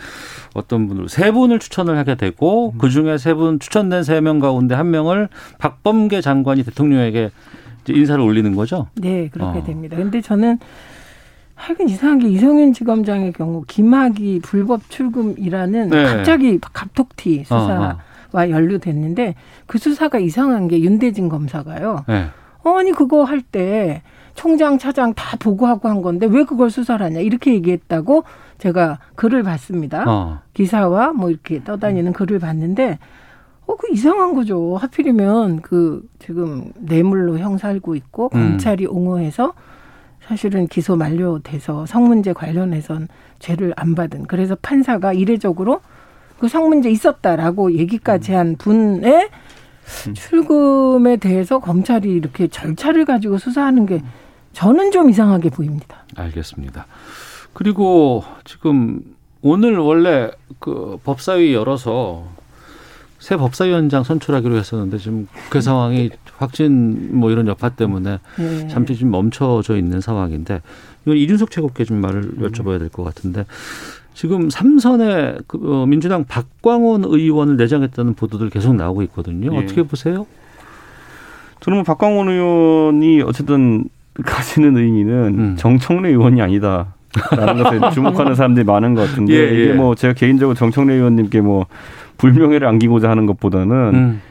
[0.53, 4.75] 어떤 분으로 세 분을 추천을 하게 되고 그 중에 세 분 추천된 세 명 가운데
[4.75, 7.31] 한 명을 박범계 장관이 대통령에게
[7.87, 8.87] 인사를 올리는 거죠.
[8.95, 9.63] 네, 그렇게 어.
[9.63, 9.95] 됩니다.
[9.95, 10.59] 근데 저는
[11.57, 16.03] 하여간 이상한 게 이성윤 지검장의 경우 김학이 불법 출금이라는 네.
[16.05, 17.97] 갑자기 갑툭튀 수사와
[18.33, 22.05] 어, 연루됐는데 그 수사가 이상한 게 윤대진 검사가요.
[22.07, 22.25] 네.
[22.63, 24.01] 아니 그거 할 때
[24.35, 28.23] 총장 차장 다 보고하고 한 건데 왜 그걸 수사를 하냐 이렇게 얘기했다고
[28.59, 30.03] 제가 글을 봤습니다.
[30.07, 30.39] 어.
[30.53, 32.99] 기사와 뭐 이렇게 떠다니는 글을 봤는데
[33.65, 34.77] 어, 그 이상한 거죠.
[34.77, 38.49] 하필이면 그 지금 뇌물로 형 살고 있고 음.
[38.49, 39.53] 검찰이 옹호해서
[40.27, 43.07] 사실은 기소 만료돼서 성문제 관련해선
[43.39, 45.81] 죄를 안 받은 그래서 판사가 이례적으로
[46.37, 49.29] 그 성문제 있었다라고 얘기까지 한 분의
[50.13, 54.01] 출금에 대해서 검찰이 이렇게 절차를 가지고 수사하는 게
[54.51, 56.03] 저는 좀 이상하게 보입니다.
[56.15, 56.87] 알겠습니다.
[57.53, 59.01] 그리고 지금
[59.41, 62.25] 오늘 원래 그 법사위 열어서
[63.19, 68.67] 새 법사위원장 선출하기로 했었는데 지금 그 상황이 확진 뭐 이런 여파 때문에 네.
[68.67, 70.61] 잠시 좀 멈춰져 있는 상황인데
[71.05, 73.45] 이건 이준석 최고께 좀 말을 여쭤봐야 될 것 같은데
[74.13, 79.53] 지금 삼선에 그 어, 민주당 박광원 의원을 내정했다는 보도들 계속 나오고 있거든요.
[79.53, 79.57] 예.
[79.63, 80.25] 어떻게 보세요?
[81.59, 83.85] 저는 뭐 박광원 의원이 어쨌든
[84.25, 85.55] 가지는 의미는 음.
[85.57, 86.93] 정청래 의원이 아니다.
[87.35, 89.63] 라는 것에 주목하는 사람들이 많은 것 같은데 예, 예.
[89.63, 91.65] 이게 뭐 제가 개인적으로 정청래 의원님께 뭐
[92.17, 94.21] 불명예를 안기고자 하는 것보다는 음.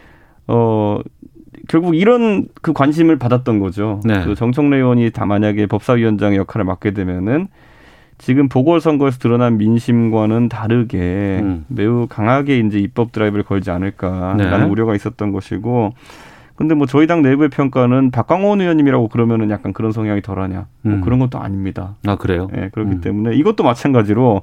[0.48, 0.98] 어
[1.68, 4.00] 결국 이런 그 관심을 받았던 거죠.
[4.04, 4.24] 네.
[4.24, 7.48] 그 정청래 의원이 다 만약에 법사위원장 역할을 맡게 되면은
[8.18, 11.64] 지금 보궐선거에서 드러난 민심과는 다르게 음.
[11.68, 14.64] 매우 강하게 이제 입법 드라이브를 걸지 않을까라는 네.
[14.64, 15.92] 우려가 있었던 것이고
[16.56, 21.00] 근데 뭐 저희 당 내부의 평가는 박광원 의원님이라고 그러면은 약간 그런 성향이 덜하냐 뭐 음.
[21.02, 21.96] 그런 것도 아닙니다.
[22.06, 22.48] 아 그래요?
[22.56, 23.00] 예, 그렇기 음.
[23.02, 24.40] 때문에 이것도 마찬가지로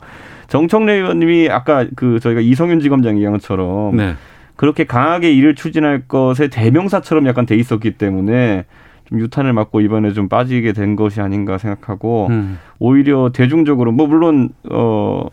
[0.48, 4.14] 정청래 의원님이 아까 그 저희가 이성윤 지검장 얘기한 것처럼 네.
[4.56, 8.66] 그렇게 강하게 일을 추진할 것의 대명사처럼 약간 돼 있었기 때문에
[9.06, 12.60] 좀 유탄을 맞고 이번에 좀 빠지게 된 것이 아닌가 생각하고 음.
[12.78, 15.26] 오히려 대중적으로 뭐 물론 어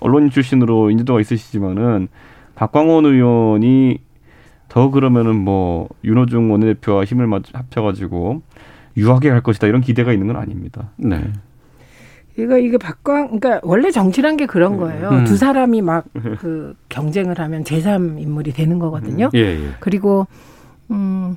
[0.00, 2.08] 언론인 출신으로 인지도가 있으시지만은
[2.56, 3.98] 박광원 의원이
[4.74, 8.42] 더 그러면은 뭐 윤호중 원내대표와 힘을 맞- 합쳐가지고
[8.96, 10.90] 유하게 할 것이다 이런 기대가 있는 건 아닙니다.
[10.96, 11.30] 네.
[12.36, 15.10] 이거 이게 박광 그러니까 원래 정치란 게 그런 거예요.
[15.10, 15.24] 음.
[15.26, 16.06] 두 사람이 막
[16.40, 19.30] 그 경쟁을 하면 제3 인물이 되는 거거든요.
[19.34, 19.68] 예, 예.
[19.78, 20.26] 그리고
[20.90, 21.36] 음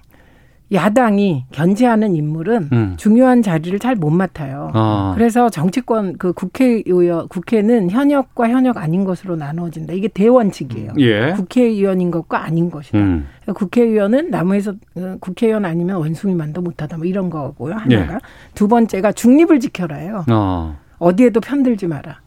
[0.71, 2.93] 야당이 견제하는 인물은 음.
[2.97, 4.69] 중요한 자리를 잘 못 맡아요.
[4.73, 5.13] 아.
[5.15, 9.93] 그래서 정치권 그 국회의원 국회는 현역과 현역 아닌 것으로 나누어진다.
[9.93, 10.91] 이게 대원칙이에요.
[10.99, 11.33] 예.
[11.35, 12.97] 국회의원인 것과 아닌 것이다.
[12.97, 13.27] 음.
[13.55, 16.97] 국회의원은 나무에서 어, 국회의원 아니면 원숭이만도 못하다.
[16.97, 17.73] 뭐 이런 거고요.
[17.75, 18.19] 하나가 예.
[18.53, 20.25] 두 번째가 중립을 지켜라요.
[20.29, 20.77] 어.
[20.99, 22.19] 어디에도 편들지 마라.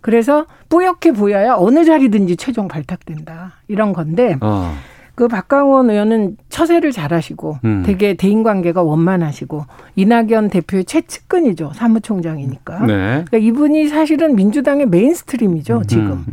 [0.00, 3.54] 그래서 뿌옇게 보여야 어느 자리든지 최종 발탁된다.
[3.66, 4.72] 이런 건데 어.
[5.16, 7.82] 그 박광온 의원은 처세를 잘하시고 음.
[7.86, 9.64] 되게 대인관계가 원만하시고
[9.96, 11.72] 이낙연 대표의 최측근이죠.
[11.74, 12.80] 사무총장이니까.
[12.80, 13.24] 네.
[13.26, 15.84] 그러니까 이분이 사실은 민주당의 mainstream이죠.
[15.88, 16.24] 지금.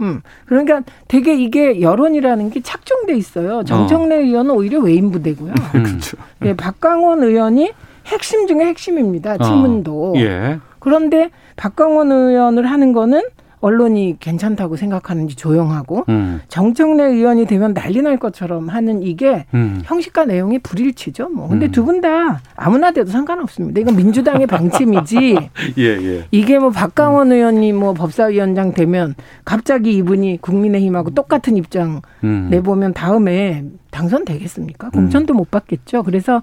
[0.00, 0.20] 음.
[0.46, 3.62] 그러니까 되게 이게 여론이라는 게 착종돼 있어요.
[3.62, 5.54] 정청래 의원은 오히려 외인 부대고요.
[5.76, 6.00] 음.
[6.44, 7.70] 예, 박강원 의원이
[8.06, 9.38] 핵심 중에 핵심입니다.
[9.38, 10.14] 친문도.
[10.16, 10.18] 어.
[10.18, 10.58] 예.
[10.80, 13.22] 그런데 박강원 의원을 하는 거는
[13.62, 16.40] 언론이 괜찮다고 생각하는지 조용하고 음.
[16.48, 19.80] 정청래 의원이 되면 난리 날 것처럼 하는 이게 음.
[19.84, 21.30] 형식과 내용이 불일치죠.
[21.30, 21.48] 뭐.
[21.48, 21.70] 근데 음.
[21.70, 23.80] 두분 다 아무나 돼도 상관없습니다.
[23.80, 25.36] 이건 민주당의 방침이지.
[25.78, 26.24] 예, 예.
[26.32, 32.48] 이게 뭐 박강원 의원이 뭐 법사위원장 되면 갑자기 이분이 국민의힘하고 똑같은 입장 음.
[32.50, 34.90] 내보면 다음에 당선되겠습니까?
[34.90, 36.02] 공천도 못 받겠죠.
[36.02, 36.42] 그래서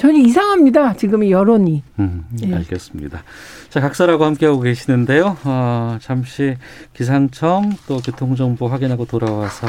[0.00, 0.94] 저는 이상합니다.
[0.94, 1.82] 지금 이 여론이.
[1.98, 2.54] 음, 예.
[2.54, 3.22] 알겠습니다.
[3.68, 5.36] 자, 각설하고 함께하고 계시는데요.
[5.44, 6.56] 어, 잠시
[6.94, 9.66] 기상청 또 교통정보 확인하고 돌아와서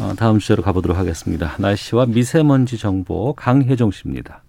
[0.00, 1.56] 어, 다음 주제로 가보도록 하겠습니다.
[1.58, 4.42] 날씨와 미세먼지 정보 강혜종 씨입니다.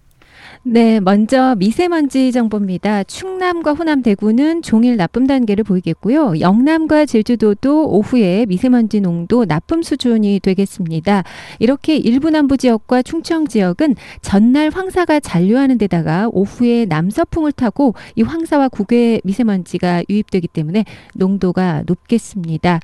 [0.64, 3.02] 네, 먼저 미세먼지 정보입니다.
[3.02, 6.38] 충남과 호남 대구는 종일 나쁨 단계를 보이겠고요.
[6.38, 11.24] 영남과 제주도도 오후에 미세먼지 농도 나쁨 수준이 되겠습니다.
[11.58, 18.68] 이렇게 일부 남부 지역과 충청 지역은 전날 황사가 잔류하는 데다가 오후에 남서풍을 타고 이 황사와
[18.68, 20.84] 국외 미세먼지가 유입되기 때문에
[21.16, 22.78] 농도가 높겠습니다.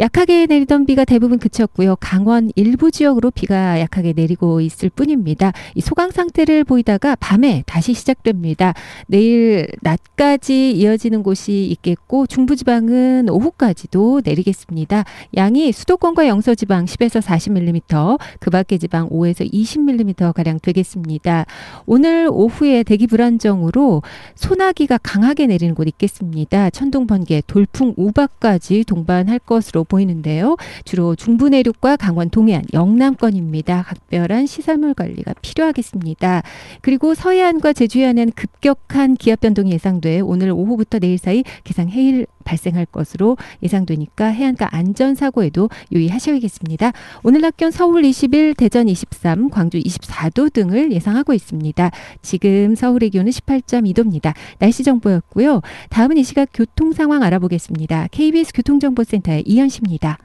[0.00, 1.96] 약하게 내리던 비가 대부분 그쳤고요.
[2.00, 5.52] 강원 일부 지역으로 비가 약하게 내리고 있을 뿐입니다.
[5.74, 8.74] 이 소강 상태를 보이다가 밤에 다시 시작됩니다.
[9.06, 15.04] 내일 낮까지 이어지는 곳이 있겠고 중부지방은 오후까지도 내리겠습니다.
[15.36, 21.46] 양이 수도권과 영서지방 10에서 40mm, 그 밖의 지방 5에서 20mm 가량 되겠습니다.
[21.86, 24.02] 오늘 오후에 대기 불안정으로
[24.34, 26.70] 소나기가 강하게 내리는 곳 있겠습니다.
[26.70, 30.56] 천둥 번개, 돌풍 우박까지 동반할 것으로 보이는데요.
[30.84, 33.82] 주로 중부 내륙과 강원 동해안, 영남권입니다.
[33.82, 36.42] 각별한 시설물 관리가 필요하겠습니다.
[36.80, 42.86] 그리고 서해안과 제주 해안은 급격한 기압 변동이 예상돼 오늘 오후부터 내일 사이 기상 해일 발생할
[42.86, 46.92] 것으로 예상되니까 해안가 안전 사고에도 유의하셔야겠습니다.
[47.22, 51.90] 오늘 낮 기온 서울 21, 대전 23, 광주 24도 등을 예상하고 있습니다.
[52.22, 54.34] 지금 서울의 기온은 18.2도입니다.
[54.58, 55.62] 날씨 정보였고요.
[55.90, 58.08] 다음은 이 시각 교통 상황 알아보겠습니다.
[58.10, 60.18] KBS 교통정보센터의 이현 씨입니다.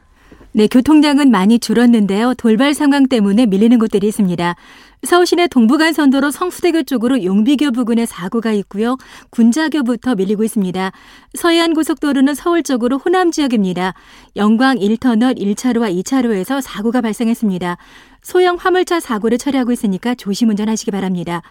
[0.53, 2.33] 네, 교통량은 많이 줄었는데요.
[2.33, 4.55] 돌발 상황 때문에 밀리는 곳들이 있습니다.
[5.03, 8.97] 서울시내 동부간선도로 성수대교 쪽으로 용비교 부근에 사고가 있고요.
[9.29, 10.91] 군자교부터 밀리고 있습니다.
[11.35, 13.93] 서해안 고속도로는 서울 쪽으로 호남 지역입니다.
[14.35, 17.77] 영광 1터널 1차로와 2차로에서 사고가 발생했습니다.
[18.23, 21.41] 소형 화물차 사고를 처리하고 있으니까 조심 운전하시기 바랍니다.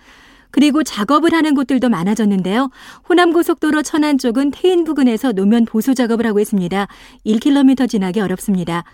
[0.51, 2.71] 그리고 작업을 하는 곳들도 많아졌는데요.
[3.09, 6.87] 호남고속도로 천안 쪽은 태인 부근에서 노면 보수 작업을 하고 있습니다.
[7.25, 8.85] 1km 지나기 어렵습니다.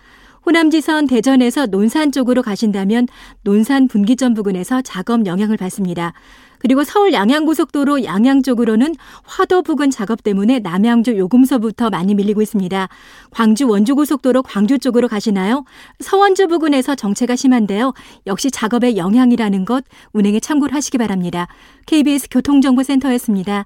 [0.45, 3.07] 호남지선 대전에서 논산 쪽으로 가신다면
[3.43, 6.13] 논산 분기점 부근에서 작업 영향을 받습니다.
[6.59, 12.87] 그리고 서울 양양고속도로 양양 쪽으로는 화도 부근 작업 때문에 남양주 요금소부터 많이 밀리고 있습니다.
[13.31, 15.65] 광주 원주고속도로 광주 쪽으로 가시나요?
[15.99, 17.93] 서원주 부근에서 정체가 심한데요.
[18.27, 21.47] 역시 작업의 영향이라는 것 운행에 참고를 하시기 바랍니다.
[21.85, 23.65] KBS 교통정보센터였습니다.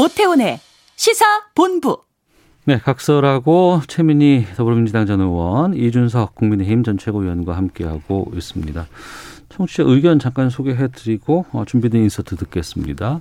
[0.00, 0.58] 오태훈의
[0.96, 2.04] 시사본부
[2.64, 8.86] 네, 각설하고 최민희 더불어민주당 전 의원, 이준석 국민의힘 전 최고위원과 함께하고 있습니다.
[9.50, 13.20] 청취자 의견 잠깐 소개해드리고 어, 준비된 인서트 듣겠습니다.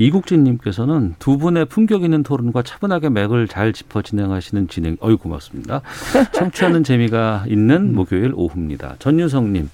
[0.00, 5.82] 이국진님께서는 두 분의 품격 있는 토론과 차분하게 맥을 잘 짚어 진행하시는 진행, 어이 고맙습니다.
[6.32, 8.96] 청취하는 재미가 있는 목요일 오후입니다.
[8.98, 9.68] 전유성님,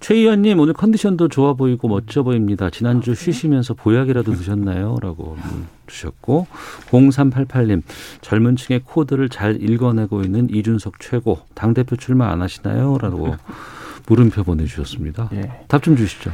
[0.00, 2.70] 최 의원님 오늘 컨디션도 좋아 보이고 멋져 보입니다.
[2.70, 4.96] 지난주 쉬시면서 보약이라도 드셨나요?
[5.02, 5.36] 라고
[5.86, 6.46] 주셨고
[6.90, 7.82] 0388님
[8.22, 12.96] 젊은 층의 코드를 잘 읽어내고 있는 이준석 최고 당 대표 출마 안 하시나요?
[13.00, 13.36] 라고
[14.06, 15.28] 물음표 보내주셨습니다.
[15.34, 15.50] 예.
[15.68, 16.30] 답좀 주시죠.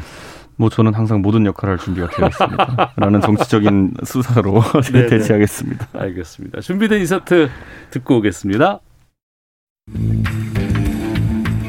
[0.57, 2.93] 뭐 저는 항상 모든 역할을 할 준비가 되어 있습니다.
[2.97, 4.63] 라는 정치적인 수사로
[5.09, 5.89] 대체하겠습니다.
[5.93, 6.61] 알겠습니다.
[6.61, 7.49] 준비된 인서트
[7.91, 8.81] 듣고 오겠습니다.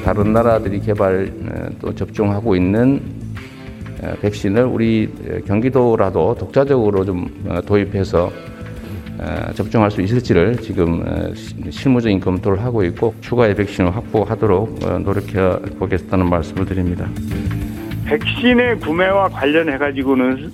[0.04, 1.32] 다른 나라들이 개발
[1.80, 3.02] 또 접종하고 있는
[4.22, 5.12] 백신을 우리
[5.48, 8.32] 경기도라도 독자적으로 좀 도입해서
[9.56, 11.34] 접종할 수 있을지를 지금
[11.72, 17.10] 실무적인 검토를 하고 있고 추가의 백신을 확보하도록 노력해 보겠다는 말씀을 드립니다.
[18.06, 20.52] 백신의 구매와 관련해 가지고는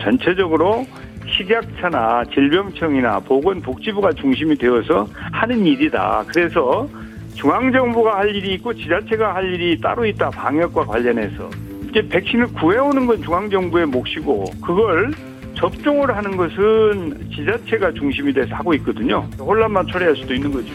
[0.00, 0.86] 전체적으로
[1.28, 6.24] 식약처나 질병청이나 보건복지부가 중심이 되어서 하는 일이다.
[6.28, 6.88] 그래서
[7.34, 10.30] 중앙정부가 할 일이 있고 지자체가 할 일이 따로 있다.
[10.30, 11.50] 방역과 관련해서
[11.90, 15.12] 이제 백신을 구해오는 건 중앙정부의 몫이고 그걸
[15.54, 19.28] 접종을 하는 것은 지자체가 중심이 돼서 하고 있거든요.
[19.38, 20.72] 혼란만 초래할 수도 있는 거죠.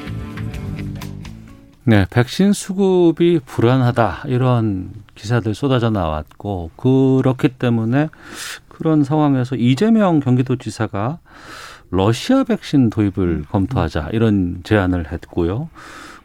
[1.83, 8.09] 네, 백신 수급이 불안하다 이런 기사들 쏟아져 나왔고 그렇기 때문에
[8.69, 11.19] 그런 상황에서 이재명 경기도지사가
[11.91, 15.69] 러시아 백신 도입을 검토하자 이런 제안을 했고요.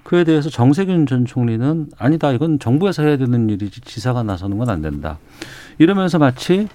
[0.05, 4.81] 그에 대해서 정세균 전 총리는 아니다 이건 정부에서 해야 되는 일이지 지사가 나서는 건 안
[4.81, 5.19] 된다.
[5.79, 6.69] 이러면서 마치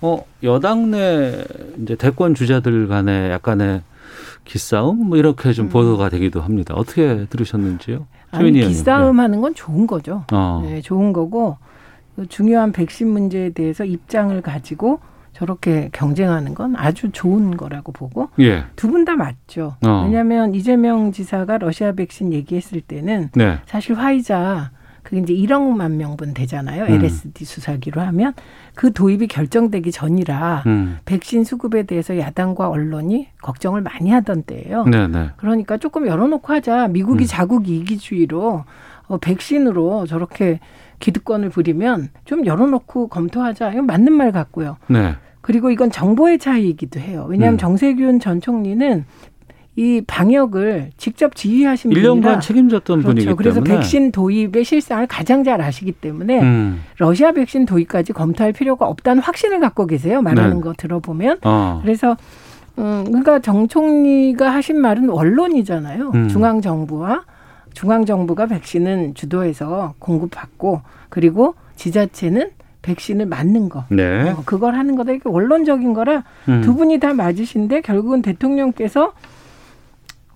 [0.00, 1.44] 어 여당 내
[1.82, 3.82] 이제 대권 주자들 간의 약간의
[4.44, 5.68] 기싸움 뭐 이렇게 좀 음.
[5.70, 6.74] 보도가 되기도 합니다.
[6.74, 8.06] 어떻게 들으셨는지요?
[8.32, 10.24] 아니 기싸움하는 건 좋은 거죠.
[10.32, 10.62] 어.
[10.64, 11.58] 네, 좋은 거고
[12.28, 15.00] 중요한 백신 문제에 대해서 입장을 가지고
[15.32, 18.64] 저렇게 경쟁하는 건 아주 좋은 거라고 보고 예.
[18.76, 19.76] 두분 다 맞죠.
[19.84, 20.02] 어.
[20.04, 23.58] 왜냐하면 이재명 지사가 러시아 백신 얘기했을 때는 네.
[23.66, 24.70] 사실 화이자
[25.12, 26.84] 그게 이제 1억만 명분 되잖아요.
[26.84, 26.90] 음.
[26.90, 28.32] LSD 수사기로 하면
[28.74, 30.98] 그 도입이 결정되기 전이라 음.
[31.04, 34.84] 백신 수급에 대해서 야당과 언론이 걱정을 많이 하던 때예요.
[34.84, 35.08] 네네.
[35.08, 35.30] 네.
[35.36, 36.88] 그러니까 조금 열어놓고 하자.
[36.88, 37.26] 미국이 음.
[37.26, 38.64] 자국 이기주의로
[39.08, 40.60] 어, 백신으로 저렇게
[41.00, 43.72] 기득권을 부리면 좀 열어놓고 검토하자.
[43.72, 44.78] 이건 맞는 말 같고요.
[44.88, 45.14] 네.
[45.42, 47.26] 그리고 이건 정보의 차이이기도 해요.
[47.28, 47.58] 왜냐하면 음.
[47.58, 49.04] 정세균 전 총리는
[49.74, 53.14] 이 방역을 직접 지휘하신 분이라 1년간 책임졌던 그렇죠.
[53.14, 56.82] 분이기 그래서 때문에 백신 도입의 실상을 가장 잘 아시기 때문에 음.
[56.98, 60.20] 러시아 백신 도입까지 검토할 필요가 없다는 확신을 갖고 계세요.
[60.20, 60.60] 말하는 네.
[60.60, 61.38] 거 들어보면.
[61.44, 61.80] 어.
[61.82, 62.16] 그래서
[62.78, 66.10] 음, 그러니까 정 총리가 하신 말은 원론이잖아요.
[66.14, 66.28] 음.
[66.28, 67.24] 중앙 정부와
[67.72, 72.50] 중앙 정부가 백신은 주도해서 공급받고 그리고 지자체는
[72.82, 73.84] 백신을 맞는 거.
[73.88, 74.30] 네.
[74.30, 75.12] 어, 그걸 하는 거다.
[75.12, 76.60] 이게 원론적인 거라 음.
[76.60, 79.12] 두 분이 다 맞으신데 결국은 대통령께서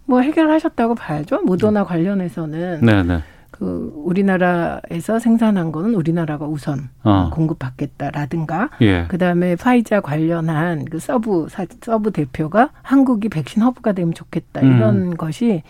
[0.06, 1.42] 뭐 해결하셨다고 봐야죠.
[1.42, 3.18] 모더나 관련해서는 네, 네.
[3.50, 7.30] 그 우리나라에서 생산한 거는 우리나라가 우선 어.
[7.32, 9.06] 공급받겠다라든가 예.
[9.08, 14.76] 그다음에 화이자 관련한 그 서브 사, 서브 대표가 한국이 백신 허브가 되면 좋겠다 음.
[14.76, 15.62] 이런 것이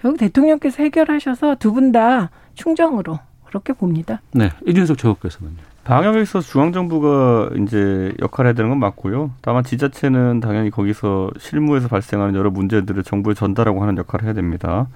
[0.00, 4.20] 결국 대통령께서 해결하셔서 두 분 다 충정으로 그렇게 봅니다.
[4.32, 4.50] 네.
[4.66, 5.56] 이준석 최고께서는요.
[5.84, 9.32] 방역에 있어서 중앙정부가 이제 역할을 해야 되는 건 맞고요.
[9.42, 14.88] 다만 지자체는 당연히 거기서 실무에서 발생하는 여러 문제들을 정부에 전달하고 하는 역할을 해야 됩니다.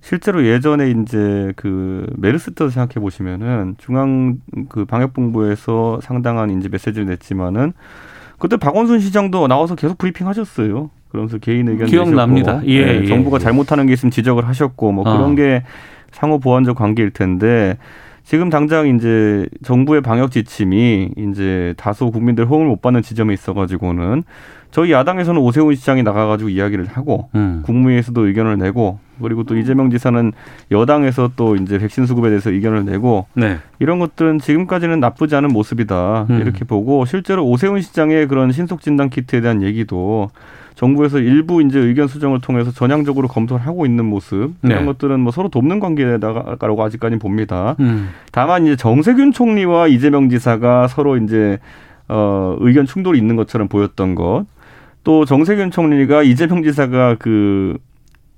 [0.00, 7.72] 실제로 예전에 이제 그 메르스 때도 생각해 보시면은 중앙 그 방역본부에서 상당한 이제 메시지를 냈지만은
[8.38, 10.90] 그때 박원순 시장도 나와서 계속 브리핑 하셨어요.
[11.08, 12.54] 그러면서 개인 의견 기억납니다.
[12.54, 13.38] 내셨고, 예, 네, 예, 정부가 예.
[13.38, 15.16] 잘못하는 게 있으면 지적을 하셨고 뭐 어.
[15.16, 15.62] 그런 게
[16.10, 17.78] 상호 보완적 관계일 텐데
[18.24, 24.24] 지금 당장 이제 정부의 방역 지침이 이제 다소 국민들 호응을 못 받는 지점에 있어가지고는
[24.70, 27.62] 저희 야당에서는 오세훈 시장이 나가가지고 이야기를 하고 음.
[27.64, 30.32] 국무회의에서도 의견을 내고 그리고 또 이재명 지사는
[30.72, 33.58] 여당에서 또 이제 백신 수급에 대해서 의견을 내고 네.
[33.78, 36.40] 이런 것들은 지금까지는 나쁘지 않은 모습이다 음.
[36.40, 40.30] 이렇게 보고 실제로 오세훈 시장의 그런 신속 진단 키트에 대한 얘기도
[40.74, 44.84] 정부에서 일부 이제 의견 수정을 통해서 전향적으로 검토를 하고 있는 모습 이런 네.
[44.84, 47.76] 것들은 뭐 서로 돕는 관계라고 아직까지는 봅니다.
[47.80, 48.10] 음.
[48.32, 51.58] 다만 이제 정세균 총리와 이재명 지사가 서로 이제
[52.08, 54.46] 어 의견 충돌이 있는 것처럼 보였던 것.
[55.04, 57.76] 또 정세균 총리가 이재명 지사가 그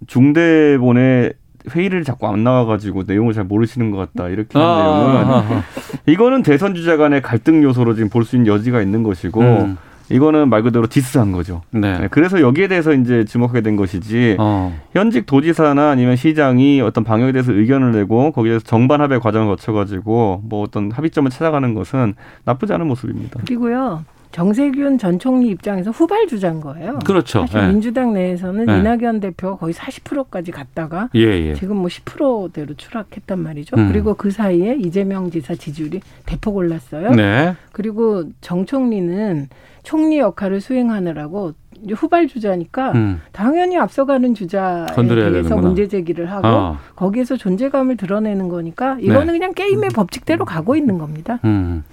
[0.07, 1.31] 중대본에
[1.75, 5.63] 회의를 자꾸 안 나와가지고 내용을 잘 모르시는 것 같다 이렇게 한 아, 내용은 아, 아.
[6.07, 9.77] 이거는 대선 주자 간의 갈등 요소로 지금 볼 수 있는 여지가 있는 것이고 음.
[10.11, 11.63] 이거는 말 그대로 디스한 거죠.
[11.71, 11.99] 네.
[11.99, 14.79] 네, 그래서 여기에 대해서 이제 주목하게 된 것이지 어.
[14.93, 20.43] 현직 도지사나 아니면 시장이 어떤 방역에 대해서 의견을 내고 거기에 대해서 정반 합의 과정을 거쳐가지고
[20.45, 23.41] 뭐 어떤 합의점을 찾아가는 것은 나쁘지 않은 모습입니다.
[23.45, 24.05] 그리고요.
[24.37, 26.99] 정세균 전 총리 입장에서 후발 주자인 거예요.
[27.07, 27.41] 그렇죠.
[27.47, 27.69] 사실 예.
[27.69, 28.79] 민주당 내에서는 예.
[28.81, 31.55] 이낙연 대표가 거의 40%까지 갔다가 예, 예.
[31.55, 33.77] 지금 뭐 10%대로 추락했단 말이죠.
[33.79, 33.89] 음.
[33.91, 37.13] 그리고 그 사이에 이재명 지사 지지율이 대폭 올랐어요.
[37.13, 37.57] 네.
[37.73, 39.49] 그리고 정 총리는
[39.83, 41.55] 총리 역할을 수행하느라고
[41.95, 43.23] 후발 주자니까 음.
[43.33, 45.57] 당연히 앞서가는 주자에 대해서 되는구나.
[45.63, 46.79] 문제 제기를 하고 아.
[46.95, 49.33] 거기에서 존재감을 드러내는 거니까 이거는 네.
[49.33, 51.41] 그냥 게임의 법칙대로 가고 있는 겁니다.
[51.45, 51.85] 음.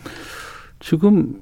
[0.82, 1.42] 지금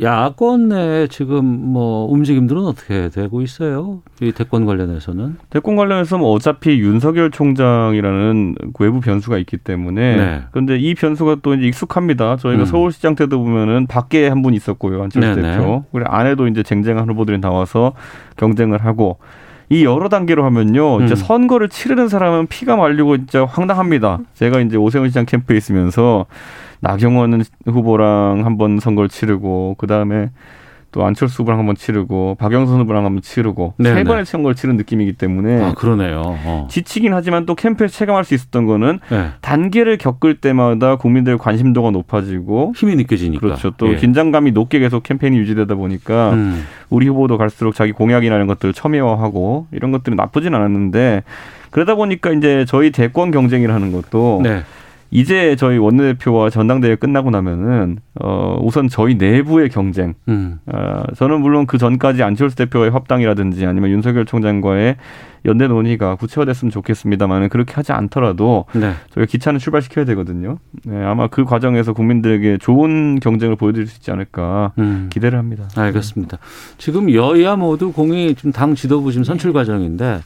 [0.00, 4.02] 야권 내에 지금 뭐 움직임들은 어떻게 되고 있어요?
[4.20, 5.36] 이 대권 관련해서는.
[5.50, 10.42] 대권 관련해서 뭐 어차피 윤석열 총장이라는 외부 변수가 있기 때문에 네.
[10.50, 12.36] 그런데 이 변수가 또 이제 익숙합니다.
[12.36, 12.66] 저희가 음.
[12.66, 15.56] 서울시장 때도 보면은 밖에 한 분 있었고요 안철수 네네.
[15.56, 17.92] 대표 그리고 안에도 이제 쟁쟁한 후보들이 나와서
[18.36, 19.18] 경쟁을 하고
[19.68, 21.02] 이 여러 단계로 하면요.
[21.02, 21.16] 이제 음.
[21.16, 24.20] 선거를 치르는 사람은 피가 말리고 진짜 황당합니다.
[24.34, 26.26] 제가 이제 오세훈 시장 캠프에 있으면서
[26.80, 30.30] 나경원 후보랑 한번 선거를 치르고 그 다음에
[30.94, 33.94] 또 안철수 후보랑 한번 치르고 박영선 후보랑 한번 치르고 네네.
[33.96, 36.22] 세 번의 선거를 치른 느낌이기 때문에 아, 그러네요.
[36.24, 36.68] 어.
[36.70, 39.30] 지치긴 하지만 또 캠프에서 체감할 수 있었던 거는 네.
[39.40, 43.40] 단계를 겪을 때마다 국민들의 관심도가 높아지고 힘이 느껴지니까.
[43.40, 43.72] 그렇죠.
[43.76, 43.96] 또 예.
[43.96, 46.64] 긴장감이 높게 계속 캠페인이 유지되다 보니까 음.
[46.90, 51.24] 우리 후보도 갈수록 자기 공약이나 이런 것들을 첨예화하고 이런 것들이 나쁘진 않았는데
[51.70, 54.62] 그러다 보니까 이제 저희 대권 경쟁이라는 것도 네.
[55.14, 60.14] 이제 저희 원내대표와 전당대회 끝나고 나면은 어 우선 저희 내부의 경쟁.
[60.26, 60.58] 음.
[60.66, 64.96] 어, 저는 물론 그 전까지 안철수 대표와의 합당이라든지 아니면 윤석열 총장과의
[65.44, 68.92] 연대 논의가 구체화됐으면 좋겠습니다만은 그렇게 하지 않더라도 네.
[69.12, 70.58] 저희가 기차는 출발시켜야 되거든요.
[70.84, 75.10] 네, 아마 그 과정에서 국민들에게 좋은 경쟁을 보여드릴 수 있지 않을까 음.
[75.12, 75.68] 기대를 합니다.
[75.76, 76.38] 알겠습니다.
[76.76, 80.22] 지금 여야 모두 공이 지금 당 지도부 지금 선출 과정인데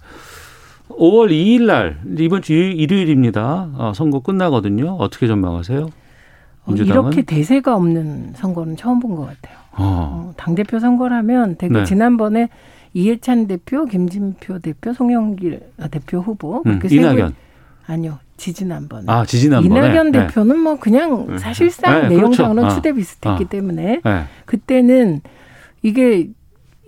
[0.98, 3.68] 5월 2일 날 이번 주 일- 일요일입니다.
[3.74, 4.96] 어, 선거 끝나거든요.
[4.98, 5.82] 어떻게 전망하세요?
[5.84, 5.90] 어,
[6.72, 7.02] 민주당은?
[7.12, 9.56] 이렇게 대세가 없는 선거는 처음 본 것 같아요.
[9.76, 10.32] 어.
[10.36, 11.84] 당 대표 선거라면 되게 네.
[11.84, 12.48] 지난번에
[12.94, 17.34] 이해찬 대표, 김진표 대표, 송영길 대표 후보 음, 그렇게 이낙연.
[17.86, 19.74] 아니요 지지난번에 아, 지지난번에.
[19.88, 20.26] 이낙연 네.
[20.26, 22.76] 대표는 뭐 그냥 사실상 네, 내용상으로는 그렇죠.
[22.76, 23.48] 추대 비슷했기 아.
[23.48, 24.24] 때문에 네.
[24.46, 25.20] 그때는
[25.82, 26.28] 이게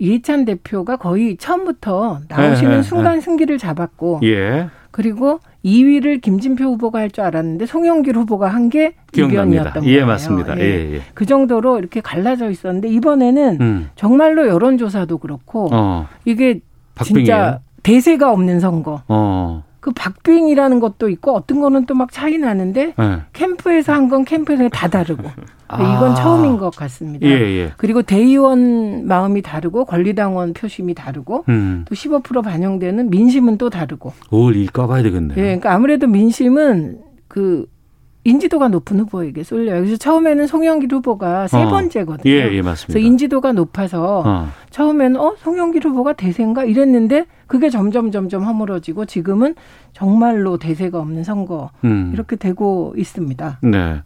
[0.05, 3.21] 이해찬 대표가 거의 처음부터 나오시는 네, 네, 순간 네.
[3.21, 4.67] 승기를 잡았고 예.
[4.89, 8.93] 그리고 2위를 김진표 후보가 할 줄 알았는데 송영길 후보가 한 게.
[9.15, 10.05] 이변이었던 예, 거예요.
[10.07, 10.57] 맞습니다.
[10.59, 11.01] 예, 예.
[11.13, 13.89] 그 정도로 이렇게 갈라져 있었는데 이번에는 음.
[13.95, 16.07] 정말로 여론조사도 그렇고 어.
[16.25, 16.61] 이게
[16.95, 17.25] 박빙이에요?
[17.25, 19.03] 진짜 대세가 없는 선거.
[19.07, 19.63] 어.
[19.81, 23.17] 그 박빙이라는 것도 있고 어떤 거는 또 막 차이 나는데 네.
[23.33, 25.23] 캠프에서 한 건 캠프에서 다 다르고
[25.67, 25.77] 아.
[25.97, 27.25] 이건 처음인 것 같습니다.
[27.27, 27.71] 예, 예.
[27.77, 31.85] 그리고 대의원 마음이 다르고 권리당원 표심이 다르고 음.
[31.89, 34.13] 또15% 반영되는 민심은 또 다르고.
[34.31, 35.37] 올 일까 봐야 되겠네요.
[35.37, 37.65] 예, 그러니까 아무래도 민심은 그
[38.23, 39.79] 인지도가 높은 후보에게 쏠려요.
[39.81, 41.69] 그래서 처음에는 송영길 후보가 세 어.
[41.69, 42.31] 번째거든요.
[42.31, 42.93] 예, 예, 맞습니다.
[42.93, 44.47] 그래서 인지도가 높아서 어.
[44.69, 49.55] 처음에는 어 송영길 후보가 대세인가 이랬는데 그게 점점 점점 허물어지고 지금은
[49.91, 52.11] 정말로 대세가 없는 선거 음.
[52.13, 53.59] 이렇게 되고 있습니다.
[53.63, 54.01] 네.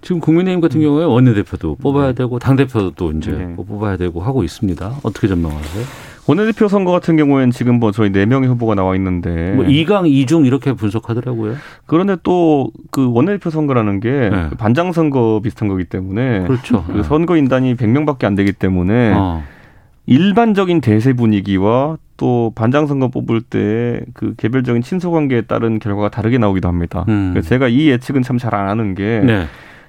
[0.00, 3.44] 지금 국민의힘 같은 경우에 원내대표도 뽑아야 되고 당대표도 이제 네.
[3.44, 5.00] 뭐 뽑아야 되고 하고 있습니다.
[5.02, 5.84] 어떻게 전망하세요?
[6.28, 10.46] 원내대표 선거 같은 경우에는 지금 뭐 저희 네 명의 후보가 나와 있는데 뭐 2강 2중
[10.46, 11.56] 이렇게 분석하더라고요.
[11.84, 14.48] 그런데 또 그 원내대표 선거라는 게 네.
[14.56, 16.82] 반장 선거 비슷한 거기 때문에 그렇죠.
[16.84, 19.42] 그 선거 인단이 100명밖에 안 되기 때문에 어.
[20.06, 26.38] 일반적인 대세 분위기와 또 반장 선거 뽑을 때 그 개별적인 친소 관계에 따른 결과가 다르게
[26.38, 27.04] 나오기도 합니다.
[27.08, 27.34] 음.
[27.42, 29.46] 제가 이 예측은 참 잘 안 하는 게 네.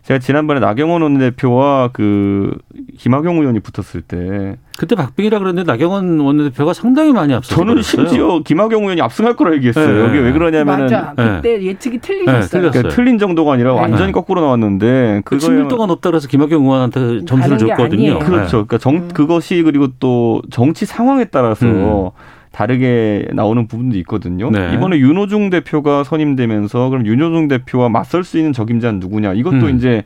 [0.08, 2.58] 제가 지난번에 나경원 원내대표와 그
[2.98, 7.54] 김학용 의원이 붙었을 때 그때 박빙이라 그랬는데 나경원 원내대표가 상당히 많이 앞서.
[7.54, 9.86] 저는 심지어 김학용 의원이 압승할 거라 얘기했어요.
[9.86, 10.32] 네, 이게 왜 네.
[10.32, 11.14] 그러냐면은 맞아.
[11.14, 12.72] 그때 예측이 틀리셨어요.
[12.72, 13.82] 그러니까 틀린 정도가 아니라 네.
[13.82, 18.20] 완전히 거꾸로 나왔는데 그 친밀도가 높다 그래서 김학용 의원한테 점수를 줬거든요.
[18.20, 18.66] 그렇죠.
[18.66, 22.10] 그러니까 정 그것이 그리고 또 정치 상황에 따라서 음.
[22.58, 24.50] 다르게 나오는 부분도 있거든요.
[24.50, 24.74] 네.
[24.74, 29.76] 이번에 윤호중 대표가 선임되면서 그럼 윤호중 대표와 맞설 수 있는 적임자는 누구냐 이것도 음.
[29.76, 30.02] 이제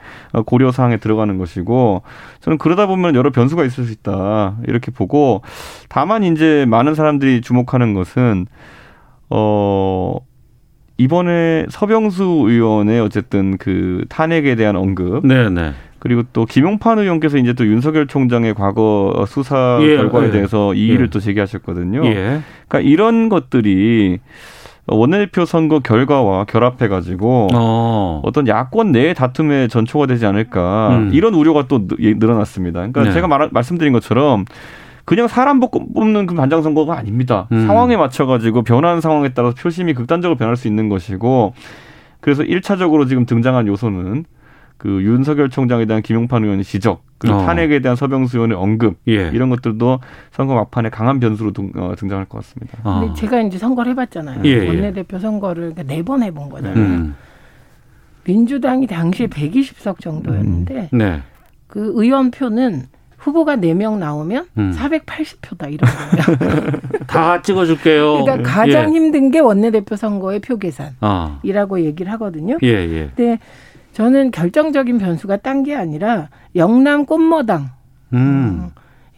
[0.46, 2.02] 고려 사항에 들어가는 것이고
[2.42, 5.44] 저는 그러다 보면 여러 변수가 있을 수 있다 이렇게 보고
[5.88, 8.48] 다만 이제 많은 사람들이 주목하는 것은
[9.30, 10.18] 어
[10.98, 15.72] 이번에 서병수 의원의 어쨌든 그 탄핵에 대한 언급 네, 네.
[16.02, 20.32] 그리고 또 김용판 의원께서 이제 또 윤석열 총장의 과거 수사 예, 결과에 예.
[20.32, 21.10] 대해서 이의를 예.
[21.12, 22.04] 또 제기하셨거든요.
[22.08, 22.42] 예.
[22.68, 24.18] 그러니까 이런 것들이
[24.88, 28.20] 원내대표 선거 결과와 결합해 가지고 어.
[28.26, 31.10] 어떤 야권 내 다툼의 전초가 되지 않을까 음.
[31.14, 32.80] 이런 우려가 또 늘- 예, 늘어났습니다.
[32.80, 33.12] 그러니까 네.
[33.12, 34.46] 제가 말, 말씀드린 것처럼
[35.06, 37.48] 그냥 사람 뽑- 뽑는 그 반장 선거가 아닙니다.
[37.52, 37.68] 음.
[37.68, 41.54] 상황에 맞춰 가지고 변하는 상황에 따라서 표심이 극단적으로 변할 수 있는 것이고
[42.22, 44.26] 그래서 일차적으로 지금 등장한 요소는
[44.82, 47.46] 그 윤석열 총장에 대한 김용판 의원의 지적, 그리고 어.
[47.46, 49.30] 탄핵에 대한 서병수 의원의 언급 예.
[49.32, 50.00] 이런 것들도
[50.32, 52.80] 선거 막판에 강한 변수로 등, 어, 등장할 것 같습니다.
[52.84, 53.02] 어.
[53.02, 54.42] 근데 제가 이제 선거를 해봤잖아요.
[54.44, 54.68] 예, 예.
[54.68, 56.84] 원내대표 선거를 네번 해본 거잖아요.
[56.84, 57.16] 음.
[58.24, 61.22] 민주당이 당시에 120석 정도였는데 네.
[61.68, 62.88] 그 의원표는
[63.20, 64.76] 후보가 4명 나오면 음.
[64.76, 66.72] 480표다 이런 거예요.
[67.06, 68.24] 다 찍어줄게요.
[68.24, 68.96] 그러니까 가장 예.
[68.96, 71.80] 힘든 게 원내대표 선거의 표 계산이라고 아.
[71.80, 72.58] 얘기를 하거든요.
[72.64, 73.12] 예, 예.
[73.16, 73.38] 근데
[73.94, 77.70] 저는 결정적인 변수가 딴 게 아니라 영남 꽃머당
[78.14, 78.70] 음.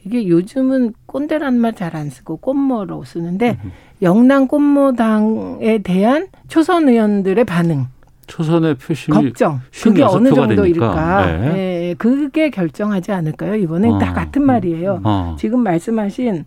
[0.05, 3.57] 이게 요즘은 꼰대라는 말잘 안 쓰고 꽃머로 쓰는데
[4.01, 7.88] 영남 꽃머당에 대한 초선 의원들의 반응,
[8.28, 11.26] 초선의 표심이 걱정 그게 56 어느 정도일까?
[11.26, 11.57] 네.
[11.89, 13.55] 예, 그게 결정하지 않을까요?
[13.55, 13.97] 이번에 어.
[13.99, 15.01] 다 같은 말이에요.
[15.03, 15.36] 어.
[15.39, 16.43] 지금 말씀하신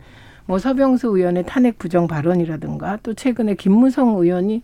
[0.46, 4.62] 뭐 서병수 의원의 탄핵 부정 발언이라든가 또 최근에 김무성 의원이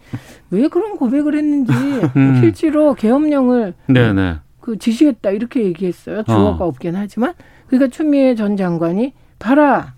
[0.50, 1.72] 왜 그런 고백을 했는지
[2.16, 2.40] 음.
[2.40, 4.36] 실제로 계엄령을 네, 네.
[4.60, 6.22] 그 지시했다 이렇게 얘기했어요.
[6.22, 6.68] 주어가 어.
[6.68, 7.34] 없긴 하지만
[7.66, 9.94] 그러니까 추미애 전 장관이 봐라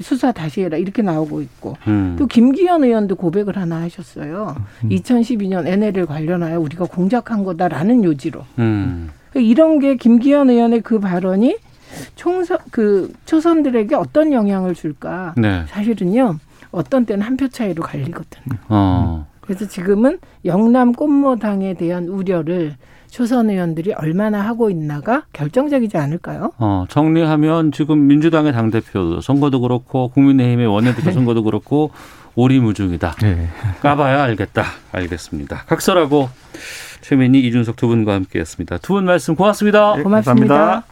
[0.00, 2.16] 수사 다시 해라 이렇게 나오고 있고 음.
[2.18, 4.56] 또 김기현 의원도 고백을 하나 하셨어요.
[4.84, 4.88] 음.
[4.88, 9.10] 2012년 NL을 관련하여 우리가 공작한 거다라는 요지로 음.
[9.34, 11.56] 이런 게 김기현 의원의 그 발언이
[12.16, 15.34] 총선 그 초선들에게 어떤 영향을 줄까?
[15.36, 15.64] 네.
[15.68, 16.38] 사실은요
[16.70, 18.56] 어떤 때는 한 표 차이로 갈리거든요.
[18.68, 19.26] 어.
[19.40, 22.76] 그래서 지금은 영남 꽃모당에 대한 우려를
[23.10, 26.52] 초선 의원들이 얼마나 하고 있나가 결정적이지 않을까요?
[26.58, 31.90] 어, 정리하면 지금 민주당의 당대표 선거도 그렇고 국민의힘의 원내대표 선거도 그렇고
[32.36, 33.16] 오리무중이다.
[33.20, 33.48] 네.
[33.82, 34.64] 까봐야 알겠다.
[34.92, 35.64] 알겠습니다.
[35.66, 36.30] 각설하고
[37.02, 38.78] 최민희, 이준석 두 분과 함께했습니다.
[38.78, 39.96] 두 분 말씀 고맙습니다.
[39.96, 40.54] 네, 고맙습니다.
[40.54, 40.91] 감사합니다.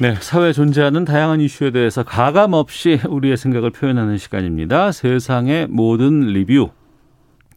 [0.00, 4.92] 네, 사회에 존재하는 다양한 이슈에 대해서 가감 없이 우리의 생각을 표현하는 시간입니다.
[4.92, 6.70] 세상의 모든 리뷰.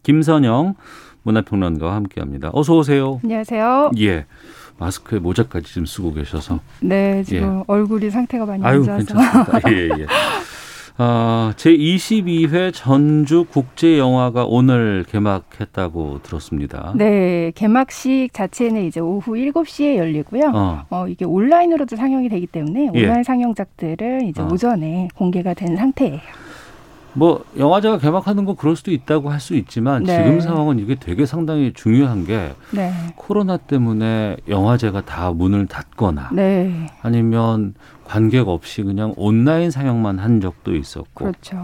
[0.03, 0.75] 김선영
[1.23, 2.49] 문화평론가와 함께합니다.
[2.51, 3.21] 어서 오세요.
[3.23, 3.91] 안녕하세요.
[3.99, 4.25] 예.
[4.77, 6.59] 마스크에 모자까지 지금 쓰고 계셔서.
[6.81, 9.05] 네, 지금 얼굴이 상태가 많이 아유, 안 좋아서.
[9.05, 9.71] 괜찮습니다.
[9.71, 10.05] 예, 예.
[10.97, 16.93] 어, 제22회 전주 국제영화가 오늘 개막했다고 들었습니다.
[16.95, 20.51] 네, 개막식 자체는 이제 오후 7시에 열리고요.
[20.53, 20.85] 어.
[20.91, 23.05] 어, 이게 온라인으로도 상영이 되기 때문에 예.
[23.05, 24.47] 온라인 상영작들은 이제 어.
[24.51, 26.19] 오전에 공개가 된 상태예요.
[27.15, 30.15] 뭐 영화제가 개막하는 건 그럴 수도 있다고 할 수 있지만 네.
[30.17, 32.91] 지금 상황은 이게 되게 상당히 중요한 게 네.
[33.15, 36.87] 코로나 때문에 영화제가 다 문을 닫거나 네.
[37.03, 37.75] 아니면
[38.13, 41.57] 관객 없이 그냥 온라인 상영만 한 적도 있었고 그렇죠.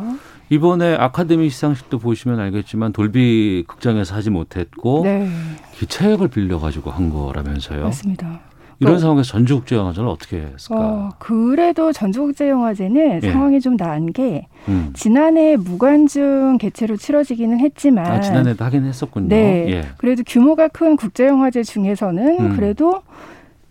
[0.50, 5.30] 이번에 아카데미 시상식도 보시면 알겠지만 돌비 극장에서 하지 못했고 네.
[5.76, 7.84] 기차역을 빌려 가지고 한 거라면서요.
[7.84, 8.40] 맞습니다.
[8.80, 10.76] 이런 그- 상황에서 전주국제영화제는 어떻게 했을까?
[10.80, 13.32] 어, 그래도 전주국제영화제는 예.
[13.32, 14.90] 상황이 좀 나은 게 음.
[14.96, 19.28] 지난해 무관중 개최로 치러지기는 했지만 아, 지난해도 하긴 했었군요.
[19.28, 19.66] 네.
[19.70, 19.86] 예.
[19.98, 22.56] 그래도 규모가 큰 국제영화제 중에서는 음.
[22.56, 23.04] 그래도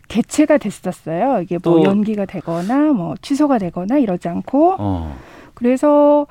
[0.09, 1.41] 개최가 됐었어요.
[1.43, 5.17] 이게 뭐 또- 연기가 되거나 뭐 취소가 되거나 이러지 않고 어.
[5.55, 6.27] 그래서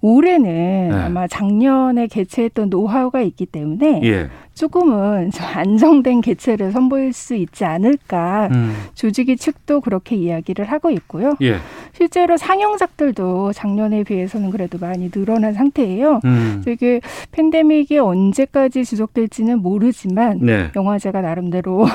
[0.00, 0.94] 올해는 네.
[0.94, 4.28] 아마 작년에 개최했던 노하우가 있기 때문에 예.
[4.54, 8.74] 조금은 좀 안정된 개최를 선보일 수 있지 않을까 음.
[8.94, 11.34] 조직위 측도 그렇게 이야기를 하고 있고요.
[11.42, 11.56] 예.
[11.94, 16.20] 실제로 상영작들도 작년에 비해서는 그래도 많이 늘어난 상태예요.
[16.24, 16.62] 음.
[16.68, 17.00] 이게
[17.32, 20.70] 팬데믹이 언제까지 지속될지는 모르지만 네.
[20.76, 21.86] 영화제가 나름대로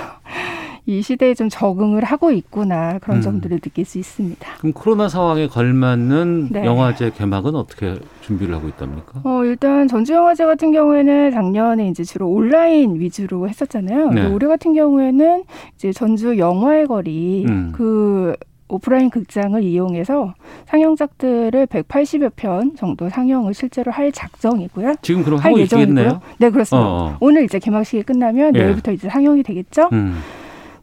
[0.86, 3.22] 이 시대에 좀 적응을 하고 있구나 그런 음.
[3.22, 4.48] 점들을 느낄 수 있습니다.
[4.60, 6.66] 그럼 코로나 상황에 걸맞는 네.
[6.66, 9.22] 영화제 개막은 어떻게 준비를 하고 있답니까?
[9.24, 14.12] 어, 일단 전주영화제 같은 경우에는 작년에 이제 주로 온라인 위주로 했었잖아요.
[14.12, 14.26] 네.
[14.28, 15.44] 올해 같은 경우에는
[15.76, 17.72] 이제 전주 영화의 거리 음.
[17.74, 18.36] 그
[18.68, 20.34] 오프라인 극장을 이용해서
[20.66, 24.96] 상영작들을 180여 편 정도 상영을 실제로 할 작정이고요.
[25.02, 25.94] 지금 그럼 할 하고 예정이고요.
[25.94, 26.22] 있겠네요.
[26.40, 26.88] 네, 그렇습니다.
[26.88, 27.18] 어, 어.
[27.20, 28.64] 오늘 이제 개막식이 끝나면 예.
[28.64, 29.90] 내일부터 이제 상영이 되겠죠.
[29.94, 30.18] 음.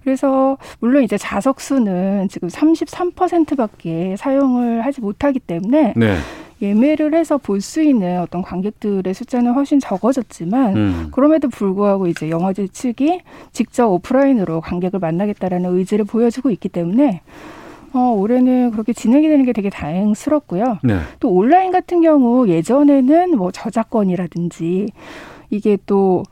[0.02, 6.16] 그래서 물론 이제 좌석 수는 지금 33%밖에 사용을 하지 못하기 때문에 네.
[6.62, 11.08] 예매를 해서 볼 수 있는 어떤 관객들의 숫자는 훨씬 적어졌지만 음.
[11.10, 13.20] 그럼에도 불구하고 이제 영화제 측이
[13.52, 17.22] 직접 오프라인으로 관객을 만나겠다라는 의지를 보여주고 있기 때문에
[17.92, 20.78] 어, 올해는 그렇게 진행이 되는 게 되게 다행스럽고요.
[20.84, 20.98] 네.
[21.18, 24.88] 또 온라인 같은 경우 예전에는 뭐 저작권이라든지
[25.50, 26.22] 이게 또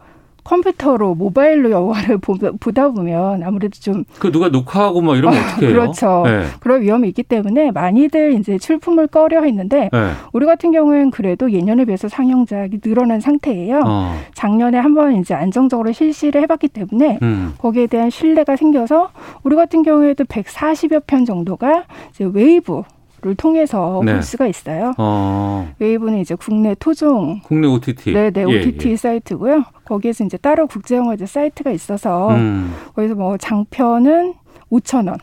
[0.49, 5.74] 컴퓨터로 모바일로 영화를 보, 보다 보면 아무래도 좀 그 누가 녹화하고 뭐 이러면 어떻게 해요?
[5.74, 6.22] 그렇죠.
[6.24, 6.44] 네.
[6.61, 10.11] 그런 위험이 있기 때문에 많이들 이제 출품을 꺼려 했는데 네.
[10.32, 13.82] 우리 같은 경우에는 그래도 예년에 비해서 상영작이 늘어난 상태예요.
[13.86, 14.14] 어.
[14.34, 17.55] 작년에 한번 이제 안정적으로 실시를 해봤기 때문에 음.
[17.59, 19.11] 거기에 대한 신뢰가 생겨서
[19.42, 22.82] 우리 같은 경우에도 140여 편 정도가 이제 웨이브
[23.21, 24.12] 를 통해서 네.
[24.12, 24.93] 볼 수가 있어요.
[24.97, 25.69] 어.
[25.81, 28.12] 웨이브는 이제 국내 토종 국내 OTT.
[28.12, 28.97] 네네 예, OTT 예.
[28.97, 29.64] 사이트고요.
[29.85, 32.73] 거기에서 이제 따로 국제영화제 사이트가 있어서 음.
[32.95, 34.35] 거기서 뭐 장편은
[34.71, 35.16] 5천 원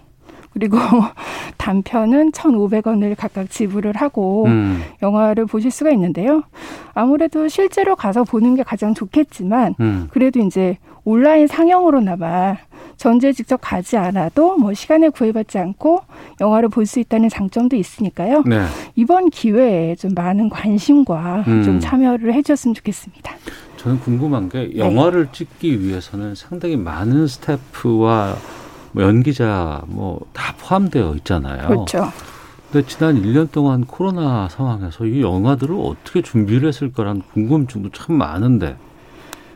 [0.51, 0.77] 그리고
[1.57, 4.81] 단편은 1,500원을 각각 지불을 하고 음.
[5.01, 6.43] 영화를 보실 수가 있는데요.
[6.93, 10.07] 아무래도 실제로 가서 보는 게 가장 좋겠지만 음.
[10.11, 12.57] 그래도 이제 온라인 상영으로나마
[12.97, 16.01] 전주에 직접 가지 않아도 뭐 시간을 구애받지 않고
[16.41, 18.43] 영화를 볼 수 있다는 장점도 있으니까요.
[18.45, 18.65] 네.
[18.95, 21.63] 이번 기회에 좀 많은 관심과 음.
[21.63, 23.31] 좀 참여를 해줬으면 좋겠습니다.
[23.77, 24.77] 저는 궁금한 게 네.
[24.77, 28.35] 영화를 찍기 위해서는 상당히 많은 스태프와
[28.91, 31.67] 뭐 연기자 뭐 다 포함되어 있잖아요.
[31.67, 32.05] 그렇죠.
[32.71, 38.75] 근데 지난 1년 동안 코로나 상황에서 이 영화들을 어떻게 준비를 했을 거라는 궁금증도 참 많은데.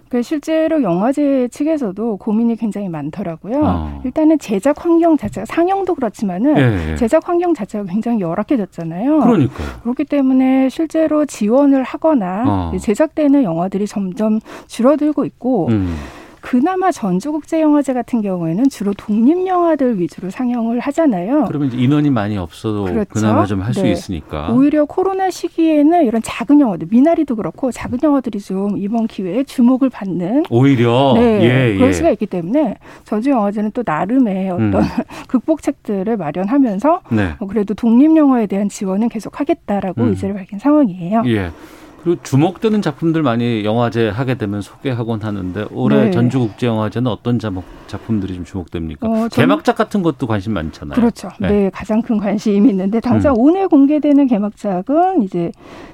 [0.09, 3.61] 그 실제로 영화제 측에서도 고민이 굉장히 많더라고요.
[3.63, 4.01] 어.
[4.03, 6.95] 일단은 제작 환경 자체가 상영도 그렇지만은 예, 예.
[6.95, 9.19] 제작 환경 자체가 굉장히 열악해졌잖아요.
[9.19, 9.67] 그러니까요.
[9.83, 12.77] 그렇기 때문에 실제로 지원을 하거나 어.
[12.77, 15.95] 제작되는 영화들이 점점 줄어들고 있고 음.
[16.41, 21.45] 그나마 전주국제영화제 같은 경우에는 주로 독립 영화들 위주로 상영을 하잖아요.
[21.47, 23.09] 그러면 인원이 많이 없어도 그렇죠.
[23.09, 23.91] 그나마 좀 할수 네.
[23.91, 24.49] 있으니까.
[24.51, 30.45] 오히려 코로나 시기에는 이런 작은 영화들, 미나리도 그렇고 작은 영화들이 좀 이번 기회에 주목을 받는
[30.49, 31.93] 오히려 네, 예, 그럴 예.
[31.93, 34.81] 수가 있기 때문에 전주 영화제는 또 나름의 어떤 음.
[35.27, 37.33] 극복책들을 마련하면서 네.
[37.39, 40.09] 어, 그래도 독립 영화에 대한 지원은 계속하겠다라고 음.
[40.09, 41.23] 의지를 밝힌 상황이에요.
[41.27, 41.51] 예.
[42.03, 46.11] 그리고 주목되는 작품들 많이 영화제 하게 되면 소개하곤 하는데 올해 네.
[46.11, 49.07] 전주국제영화제는 어떤 작품, 작품들이 좀 주목됩니까?
[49.07, 50.95] 어, 전- 개막작 같은 것도 관심 많잖아요.
[50.95, 51.29] 그렇죠.
[51.39, 51.69] 네.
[51.73, 53.39] 가장 큰 관심이 있는데 당장 음.
[53.39, 55.51] 오늘 공개되는 개막작은 이제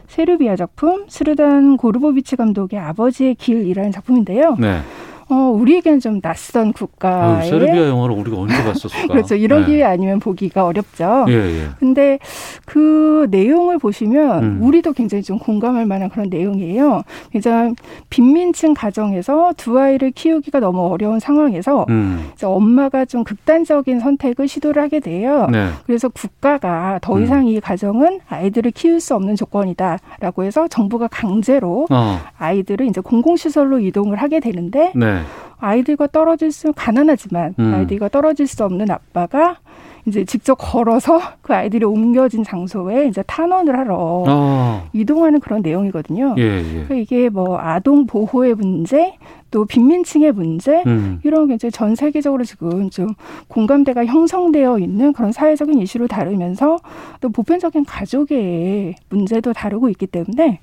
[0.07, 4.55] 세르비아 작품 스르단 고르보비치 감독의 아버지의 길이라는 작품인데요.
[4.59, 4.81] 네.
[5.27, 9.07] 어, 우리에게는 좀 낯선 국가에 아유, 세르비아 영화를 우리가 언제 봤었을까?
[9.13, 9.35] 그렇죠.
[9.35, 9.67] 이런 네.
[9.67, 11.25] 기회 아니면 보기가 어렵죠.
[11.29, 11.67] 예, 예.
[11.79, 12.19] 근데
[12.65, 14.59] 그 내용을 보시면 음.
[14.61, 17.01] 우리도 굉장히 좀 공감할 만한 그런 내용이에요.
[17.31, 17.73] 굉장히
[18.09, 22.31] 빈민층 가정에서 두 아이를 키우기가 너무 어려운 상황에서 음.
[22.43, 25.47] 엄마가 좀 극단적인 선택을 시도를 하게 돼요.
[25.51, 25.69] 네.
[25.87, 27.23] 그래서 국가가 더 음.
[27.23, 32.19] 이상 이 가정은 아이들을 키울 수 없는 조건이다라고 해서 정부가 강제로 어.
[32.37, 35.14] 아이들을 이제 공공시설로 이동을 하게 되는데 네.
[35.57, 37.73] 아이들과 떨어질 수 가난하지만 음.
[37.73, 39.57] 아이들과 떨어질 수 없는 아빠가
[40.05, 44.89] 이제 직접 걸어서 그 아이들이 옮겨진 장소에 이제 탄원을 하러 어.
[44.93, 46.35] 이동하는 그런 내용이거든요.
[46.37, 46.63] 예, 예.
[46.63, 49.15] 그러니까 이게 뭐 아동 보호의 문제,
[49.55, 51.21] 또 빈민층의 문제 음.
[51.23, 53.13] 이런 게 이제 전 세계적으로 지금 좀
[53.47, 56.77] 공감대가 형성되어 있는 그런 사회적인 이슈를 다루면서
[57.21, 60.59] 또 보편적인 가족의 문제도 다루고 있기 때문에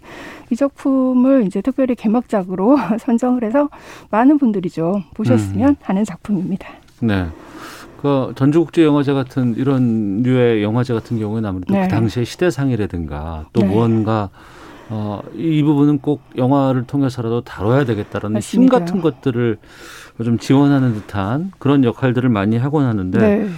[0.50, 3.70] 이 작품을 이제 특별히 개막작으로 선정을 해서
[4.10, 5.76] 많은 분들이 좀 보셨으면 음.
[5.80, 6.68] 하는 작품입니다.
[7.00, 7.26] 네.
[8.02, 11.82] 그 전주국제영화제 같은 이런 류의 영화제 같은 경우에는 아무래도 네.
[11.82, 13.68] 그 당시의 시대상이라든가 또 네.
[13.68, 14.28] 무언가
[14.88, 18.78] 어, 이 부분은 꼭 영화를 통해서라도 다뤄야 되겠다라는 힘 맞습니다.
[18.80, 19.56] 같은 것들을
[20.24, 23.48] 좀 지원하는 듯한 그런 역할들을 많이 하곤 하는데 네.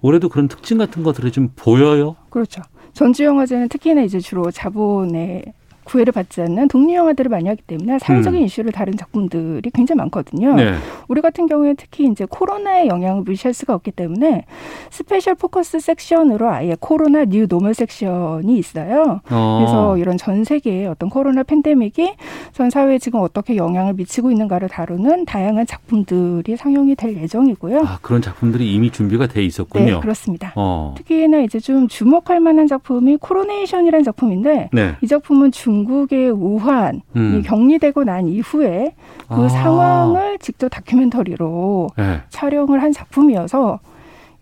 [0.00, 2.16] 올해도 그런 특징 같은 것들이 좀 보여요.
[2.30, 2.62] 그렇죠.
[2.94, 5.44] 전주영화제는 특히나 이제 주로 자본의
[5.90, 8.44] 구애를 받지 않는 독립 영화들을 많이 하기 때문에 사회적인 음.
[8.44, 10.54] 이슈를 다룬 작품들이 굉장히 많거든요.
[10.54, 10.74] 네.
[11.08, 14.44] 우리 같은 경우에 특히 이제 코로나의 영향을 무시할 수가 없기 때문에
[14.90, 19.20] special focus section으로 아예 코로나 new normal section이 있어요.
[19.30, 19.58] 어.
[19.58, 22.14] 그래서 이런 전 세계의 어떤 코로나 팬데믹이
[22.52, 27.80] 전 사회에 지금 어떻게 영향을 미치고 있는가를 다루는 다양한 작품들이 상영이 될 예정이고요.
[27.80, 29.84] 아, 그런 작품들이 이미 준비가 돼 있었군요.
[29.84, 30.52] 네, 그렇습니다.
[30.54, 30.94] 어.
[30.96, 34.96] 특히나 이제 좀 주목할 만한 작품이 코로네이션이라는 작품인데 네.
[35.02, 37.42] 이 작품은 중 국의 우한이 음.
[37.44, 38.94] 격리되고 난 이후에
[39.28, 39.48] 그 아.
[39.48, 42.20] 상황을 직접 다큐멘터리로 네.
[42.28, 43.80] 촬영을 한 작품이어서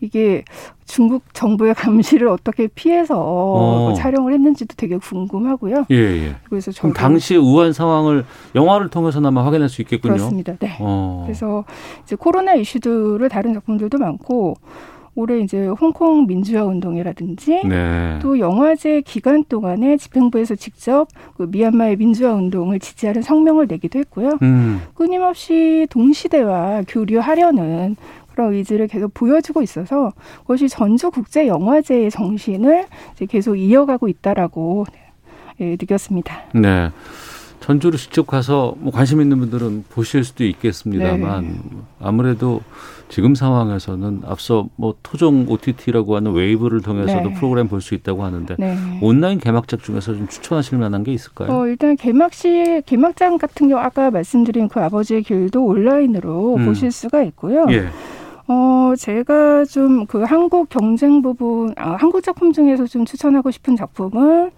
[0.00, 0.44] 이게
[0.84, 3.94] 중국 정부의 감시를 어떻게 피해서 어.
[3.94, 5.86] 촬영을 했는지도 되게 궁금하고요.
[5.90, 6.36] 예, 예.
[6.48, 8.24] 그래서 그럼 당시의 우한 상황을
[8.54, 10.14] 영화를 통해서나마 확인할 수 있겠군요.
[10.14, 10.54] 그렇습니다.
[10.56, 10.76] 네.
[10.80, 11.24] 어.
[11.26, 11.64] 그래서
[12.04, 14.56] 이제 코로나 이슈들을 다룬 작품들도 많고
[15.18, 18.20] 올해 이제 홍콩 민주화 운동이라든지 네.
[18.22, 24.38] 또 영화제 기간 동안에 집행부에서 직접 그 미얀마의 민주화 운동을 지지하는 성명을 내기도 했고요.
[24.42, 24.80] 음.
[24.94, 27.96] 끊임없이 동시대와 교류하려는
[28.30, 30.12] 그런 의지를 계속 보여주고 있어서
[30.42, 32.86] 그것이 전주 국제 영화제의 정신을
[33.28, 34.86] 계속 이어가고 있다라고
[35.60, 36.42] 예, 느꼈습니다.
[36.54, 36.90] 네.
[37.58, 41.58] 전주로 직접 가서 뭐 관심 있는 분들은 보실 수도 있겠습니다만 네.
[41.98, 42.62] 아무래도
[43.08, 47.34] 지금 상황에서는 앞서 뭐 토종 OTT라고 하는 웨이브를 통해서도 네.
[47.34, 48.76] 프로그램 볼 수 있다고 하는데 네.
[49.00, 51.50] 온라인 개막작 중에서 좀 추천하실 만한 게 있을까요?
[51.50, 56.66] 어, 일단 개막식 개막장 같은 경우 아까 말씀드린 그 아버지의 길도 온라인으로 음.
[56.66, 57.66] 보실 수가 있고요.
[57.70, 57.86] 예.
[58.48, 64.50] 어, 제가 좀 그 한국 경쟁 부분, 아, 한국 작품 중에서 좀 추천하고 싶은 작품은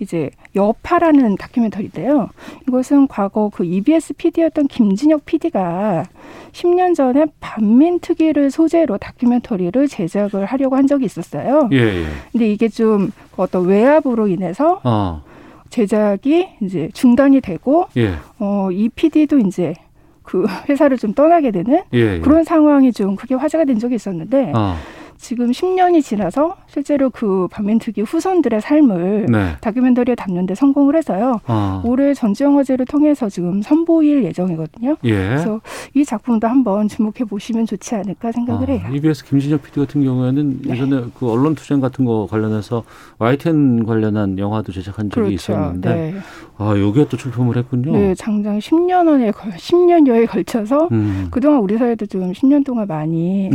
[0.00, 2.28] 이제 여파라는 다큐멘터리인데요.
[2.68, 6.04] 이것은 과거 그 EBS PD였던 김진혁 PD가
[6.52, 11.68] 10년 전에 반민특위를 소재로 다큐멘터리를 제작을 하려고 한 적이 있었어요.
[11.72, 12.06] 예, 예.
[12.32, 15.22] 근데 이게 좀 어떤 외압으로 인해서 어.
[15.70, 18.14] 제작이 이제 중단이 되고 예.
[18.38, 19.74] 어, 이 PD도 이제
[20.22, 22.20] 그 회사를 좀 떠나게 되는 예, 예.
[22.20, 24.76] 그런 상황이 좀 크게 화제가 된 적이 있었는데 어.
[25.24, 29.56] 지금 10년이 지나서 실제로 그 반민특위 후손들의 삶을 네.
[29.62, 31.40] 다큐멘터리에 담는데 성공을 해서요.
[31.46, 31.80] 어.
[31.82, 34.96] 올해 전주영화제를 통해서 지금 선보일 예정이거든요.
[35.04, 35.10] 예.
[35.14, 35.62] 그래서
[35.94, 38.82] 이 작품도 한번 주목해 보시면 좋지 않을까 생각을 해요.
[38.90, 38.96] 네.
[38.96, 42.84] EBS 김진혁 PD 같은 경우에는 예전에 그 언론 투쟁 같은 거 관련해서
[43.16, 45.32] YTN 관련한 영화도 제작한 적이 그렇죠.
[45.32, 46.14] 있었는데 네.
[46.58, 47.92] 아 여기에 또 출품을 했군요.
[47.92, 51.28] 네, 장장 10년에 걸 10년여에 걸쳐서 음.
[51.30, 53.48] 그동안 우리 사회도 좀 10년 동안 많이.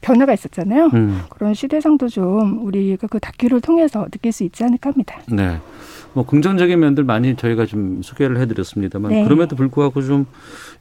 [0.00, 0.87] 변화가 있었잖아요.
[0.94, 1.20] 음.
[1.28, 5.18] 그런 시대상도 좀 우리가 그 다큐를 통해서 느낄 수 있지 않을까 합니다.
[5.30, 5.58] 네.
[6.14, 9.24] 뭐 긍정적인 면들 많이 저희가 좀 소개를 해드렸습니다만 네.
[9.24, 10.26] 그럼에도 불구하고 좀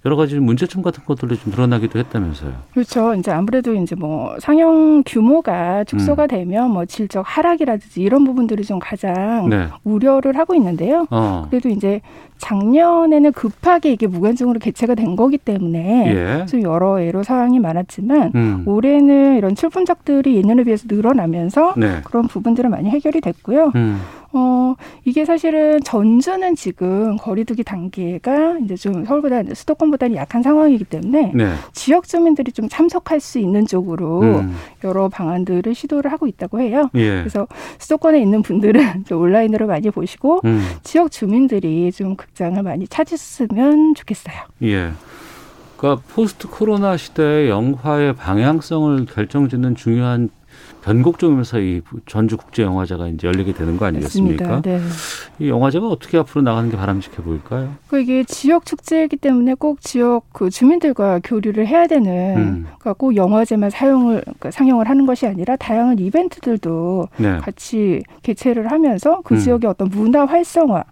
[0.06, 2.54] 여러 가지 문제점 같은 것들이 좀 드러나기도 했다면서요.
[2.74, 3.14] 그렇죠.
[3.14, 6.28] 이제 아무래도 이제 뭐 상영 규모가 축소가 음.
[6.28, 9.68] 되면 뭐 질적 하락이라든지 이런 부분들이 좀 가장 네.
[9.84, 11.06] 우려를 하고 있는데요.
[11.12, 11.46] 어.
[11.50, 12.02] 그래도 이제
[12.38, 16.46] 작년에는 급하게 이게 무관중으로 개최가 된 거기 때문에 예.
[16.46, 18.64] 좀 여러 애로 사항이 많았지만 음.
[18.66, 22.02] 올해는 이런 출품작들이 예년에 비해서 늘어나면서 네.
[22.04, 23.72] 그런 부분들은 많이 해결이 됐고요.
[23.76, 24.00] 음.
[24.34, 24.76] 어,
[25.06, 31.54] 이게 사실은 전주는 지금 거리두기 단계가 이제 좀 서울보다 수도권보다는 약한 상황이기 때문에 네.
[31.74, 34.56] 지역 주민들이 좀 참석할 수 있는 쪽으로 음.
[34.84, 36.90] 여러 방안들을 시도를 하고 있다고 해요.
[36.96, 37.20] 예.
[37.20, 37.48] 그래서
[37.80, 40.62] 수도권에 있는 분들은 좀 온라인으로 많이 보시고 음.
[40.84, 44.36] 지역 주민들이 좀 극장을 많이 찾으셨으면 좋겠어요.
[44.64, 44.92] 예.
[45.78, 50.30] 그러니까 포스트 코로나 시대의 영화의 방향성을 결정짓는 중요한
[50.82, 54.62] 변곡점에서 이 전주 국제 영화제가 이제 열리게 되는 거 아니겠습니까?
[54.62, 54.80] 네.
[55.40, 57.76] 이 영화제가 어떻게 앞으로 나가는 게 바람직해 보일까요?
[57.88, 62.68] 그 이게 지역 축제이기 때문에 꼭 지역 그 주민들과 교류를 해야 되는 음.
[62.80, 67.38] 그러니까 꼭 영화제만 사용을 그러니까 상영을 하는 것이 아니라 다양한 이벤트들도 네.
[67.38, 69.40] 같이 개최를 하면서 그 음.
[69.40, 70.84] 지역의 어떤 문화 활성화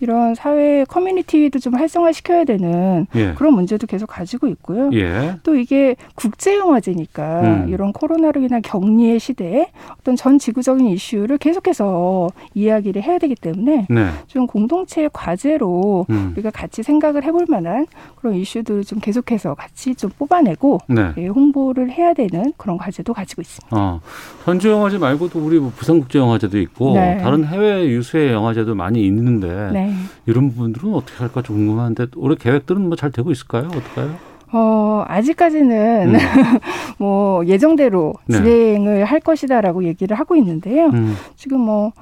[0.00, 3.34] 이런 사회 커뮤니티도 좀 활성화시켜야 되는 예.
[3.34, 4.90] 그런 문제도 계속 가지고 있고요.
[4.94, 5.36] 예.
[5.42, 7.68] 또 이게 국제 영화제니까 음.
[7.68, 9.66] 이런 코로나로 인한 격리의 시대에
[9.98, 14.08] 어떤 전 지구적인 이슈를 계속해서 이야기를 해야 되기 때문에 네.
[14.26, 16.32] 좀 공동체의 과제로 음.
[16.32, 17.86] 우리가 같이 생각을 해볼 만한
[18.16, 21.12] 그런 이슈들을 좀 계속해서 같이 좀 뽑아내고 네.
[21.18, 23.76] 예, 홍보를 해야 되는 그런 과제도 가지고 있습니다.
[23.76, 24.00] 어,
[24.44, 27.18] 전주 영화제 말고도 우리 뭐 부산국제 영화제도 있고 네.
[27.18, 29.94] 다른 해외 유수의 영화제도 많이 있는데 네.
[30.26, 33.66] 이런 부분들은 어떻게 할까 좀 궁금한데 올해 계획들은 뭐 잘 되고 있을까요?
[33.68, 34.16] 어떨까요?
[34.52, 36.18] 어, 아직까지는 음.
[36.98, 38.36] 뭐 예정대로 네.
[38.38, 40.86] 진행을 할 것이다라고 얘기를 하고 있는데요.
[40.86, 41.14] 음.
[41.36, 41.92] 지금 뭐,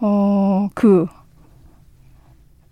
[0.00, 1.06] 어, 그,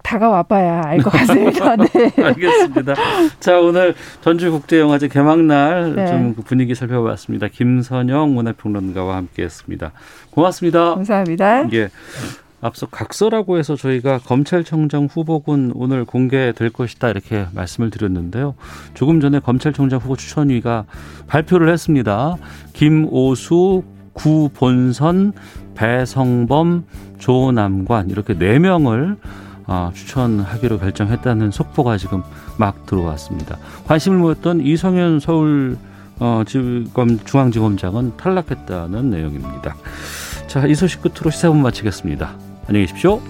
[0.02, 1.74] 다가와 봐야 알 것 같습니다.
[1.82, 2.12] 네.
[2.22, 2.94] 알겠습니다.
[3.40, 6.06] 자 오늘 전주국제영화제 개막날 네.
[6.06, 7.48] 좀그 분위기 살펴봤습니다.
[7.48, 9.90] 김선영 문화평론가와 함께 했습니다.
[10.30, 10.94] 고맙습니다.
[10.94, 11.72] 감사합니다.
[11.72, 11.88] 예.
[12.60, 18.54] 앞서 각서라고 해서 저희가 검찰청장 후보군 오늘 공개될 것이다 이렇게 말씀을 드렸는데요.
[18.94, 20.84] 조금 전에 검찰청장 후보 추천위가
[21.26, 22.36] 발표를 했습니다.
[22.72, 23.84] 김오수,
[24.14, 25.34] 구본선,
[25.74, 26.84] 배성범,
[27.18, 29.16] 조남관 이렇게 네 명을
[29.66, 32.22] 아, 추천하기로 결정했다는 속보가 지금
[32.56, 33.58] 막 들어왔습니다.
[33.86, 35.76] 관심을 모았던 이성현 서울
[36.18, 39.76] 어, 지검 중앙지검장은 탈락했다는 내용입니다.
[40.46, 42.45] 자, 이 소식 끝으로 시사분 마치겠습니다.
[42.68, 43.20] 안녕히 계십시오.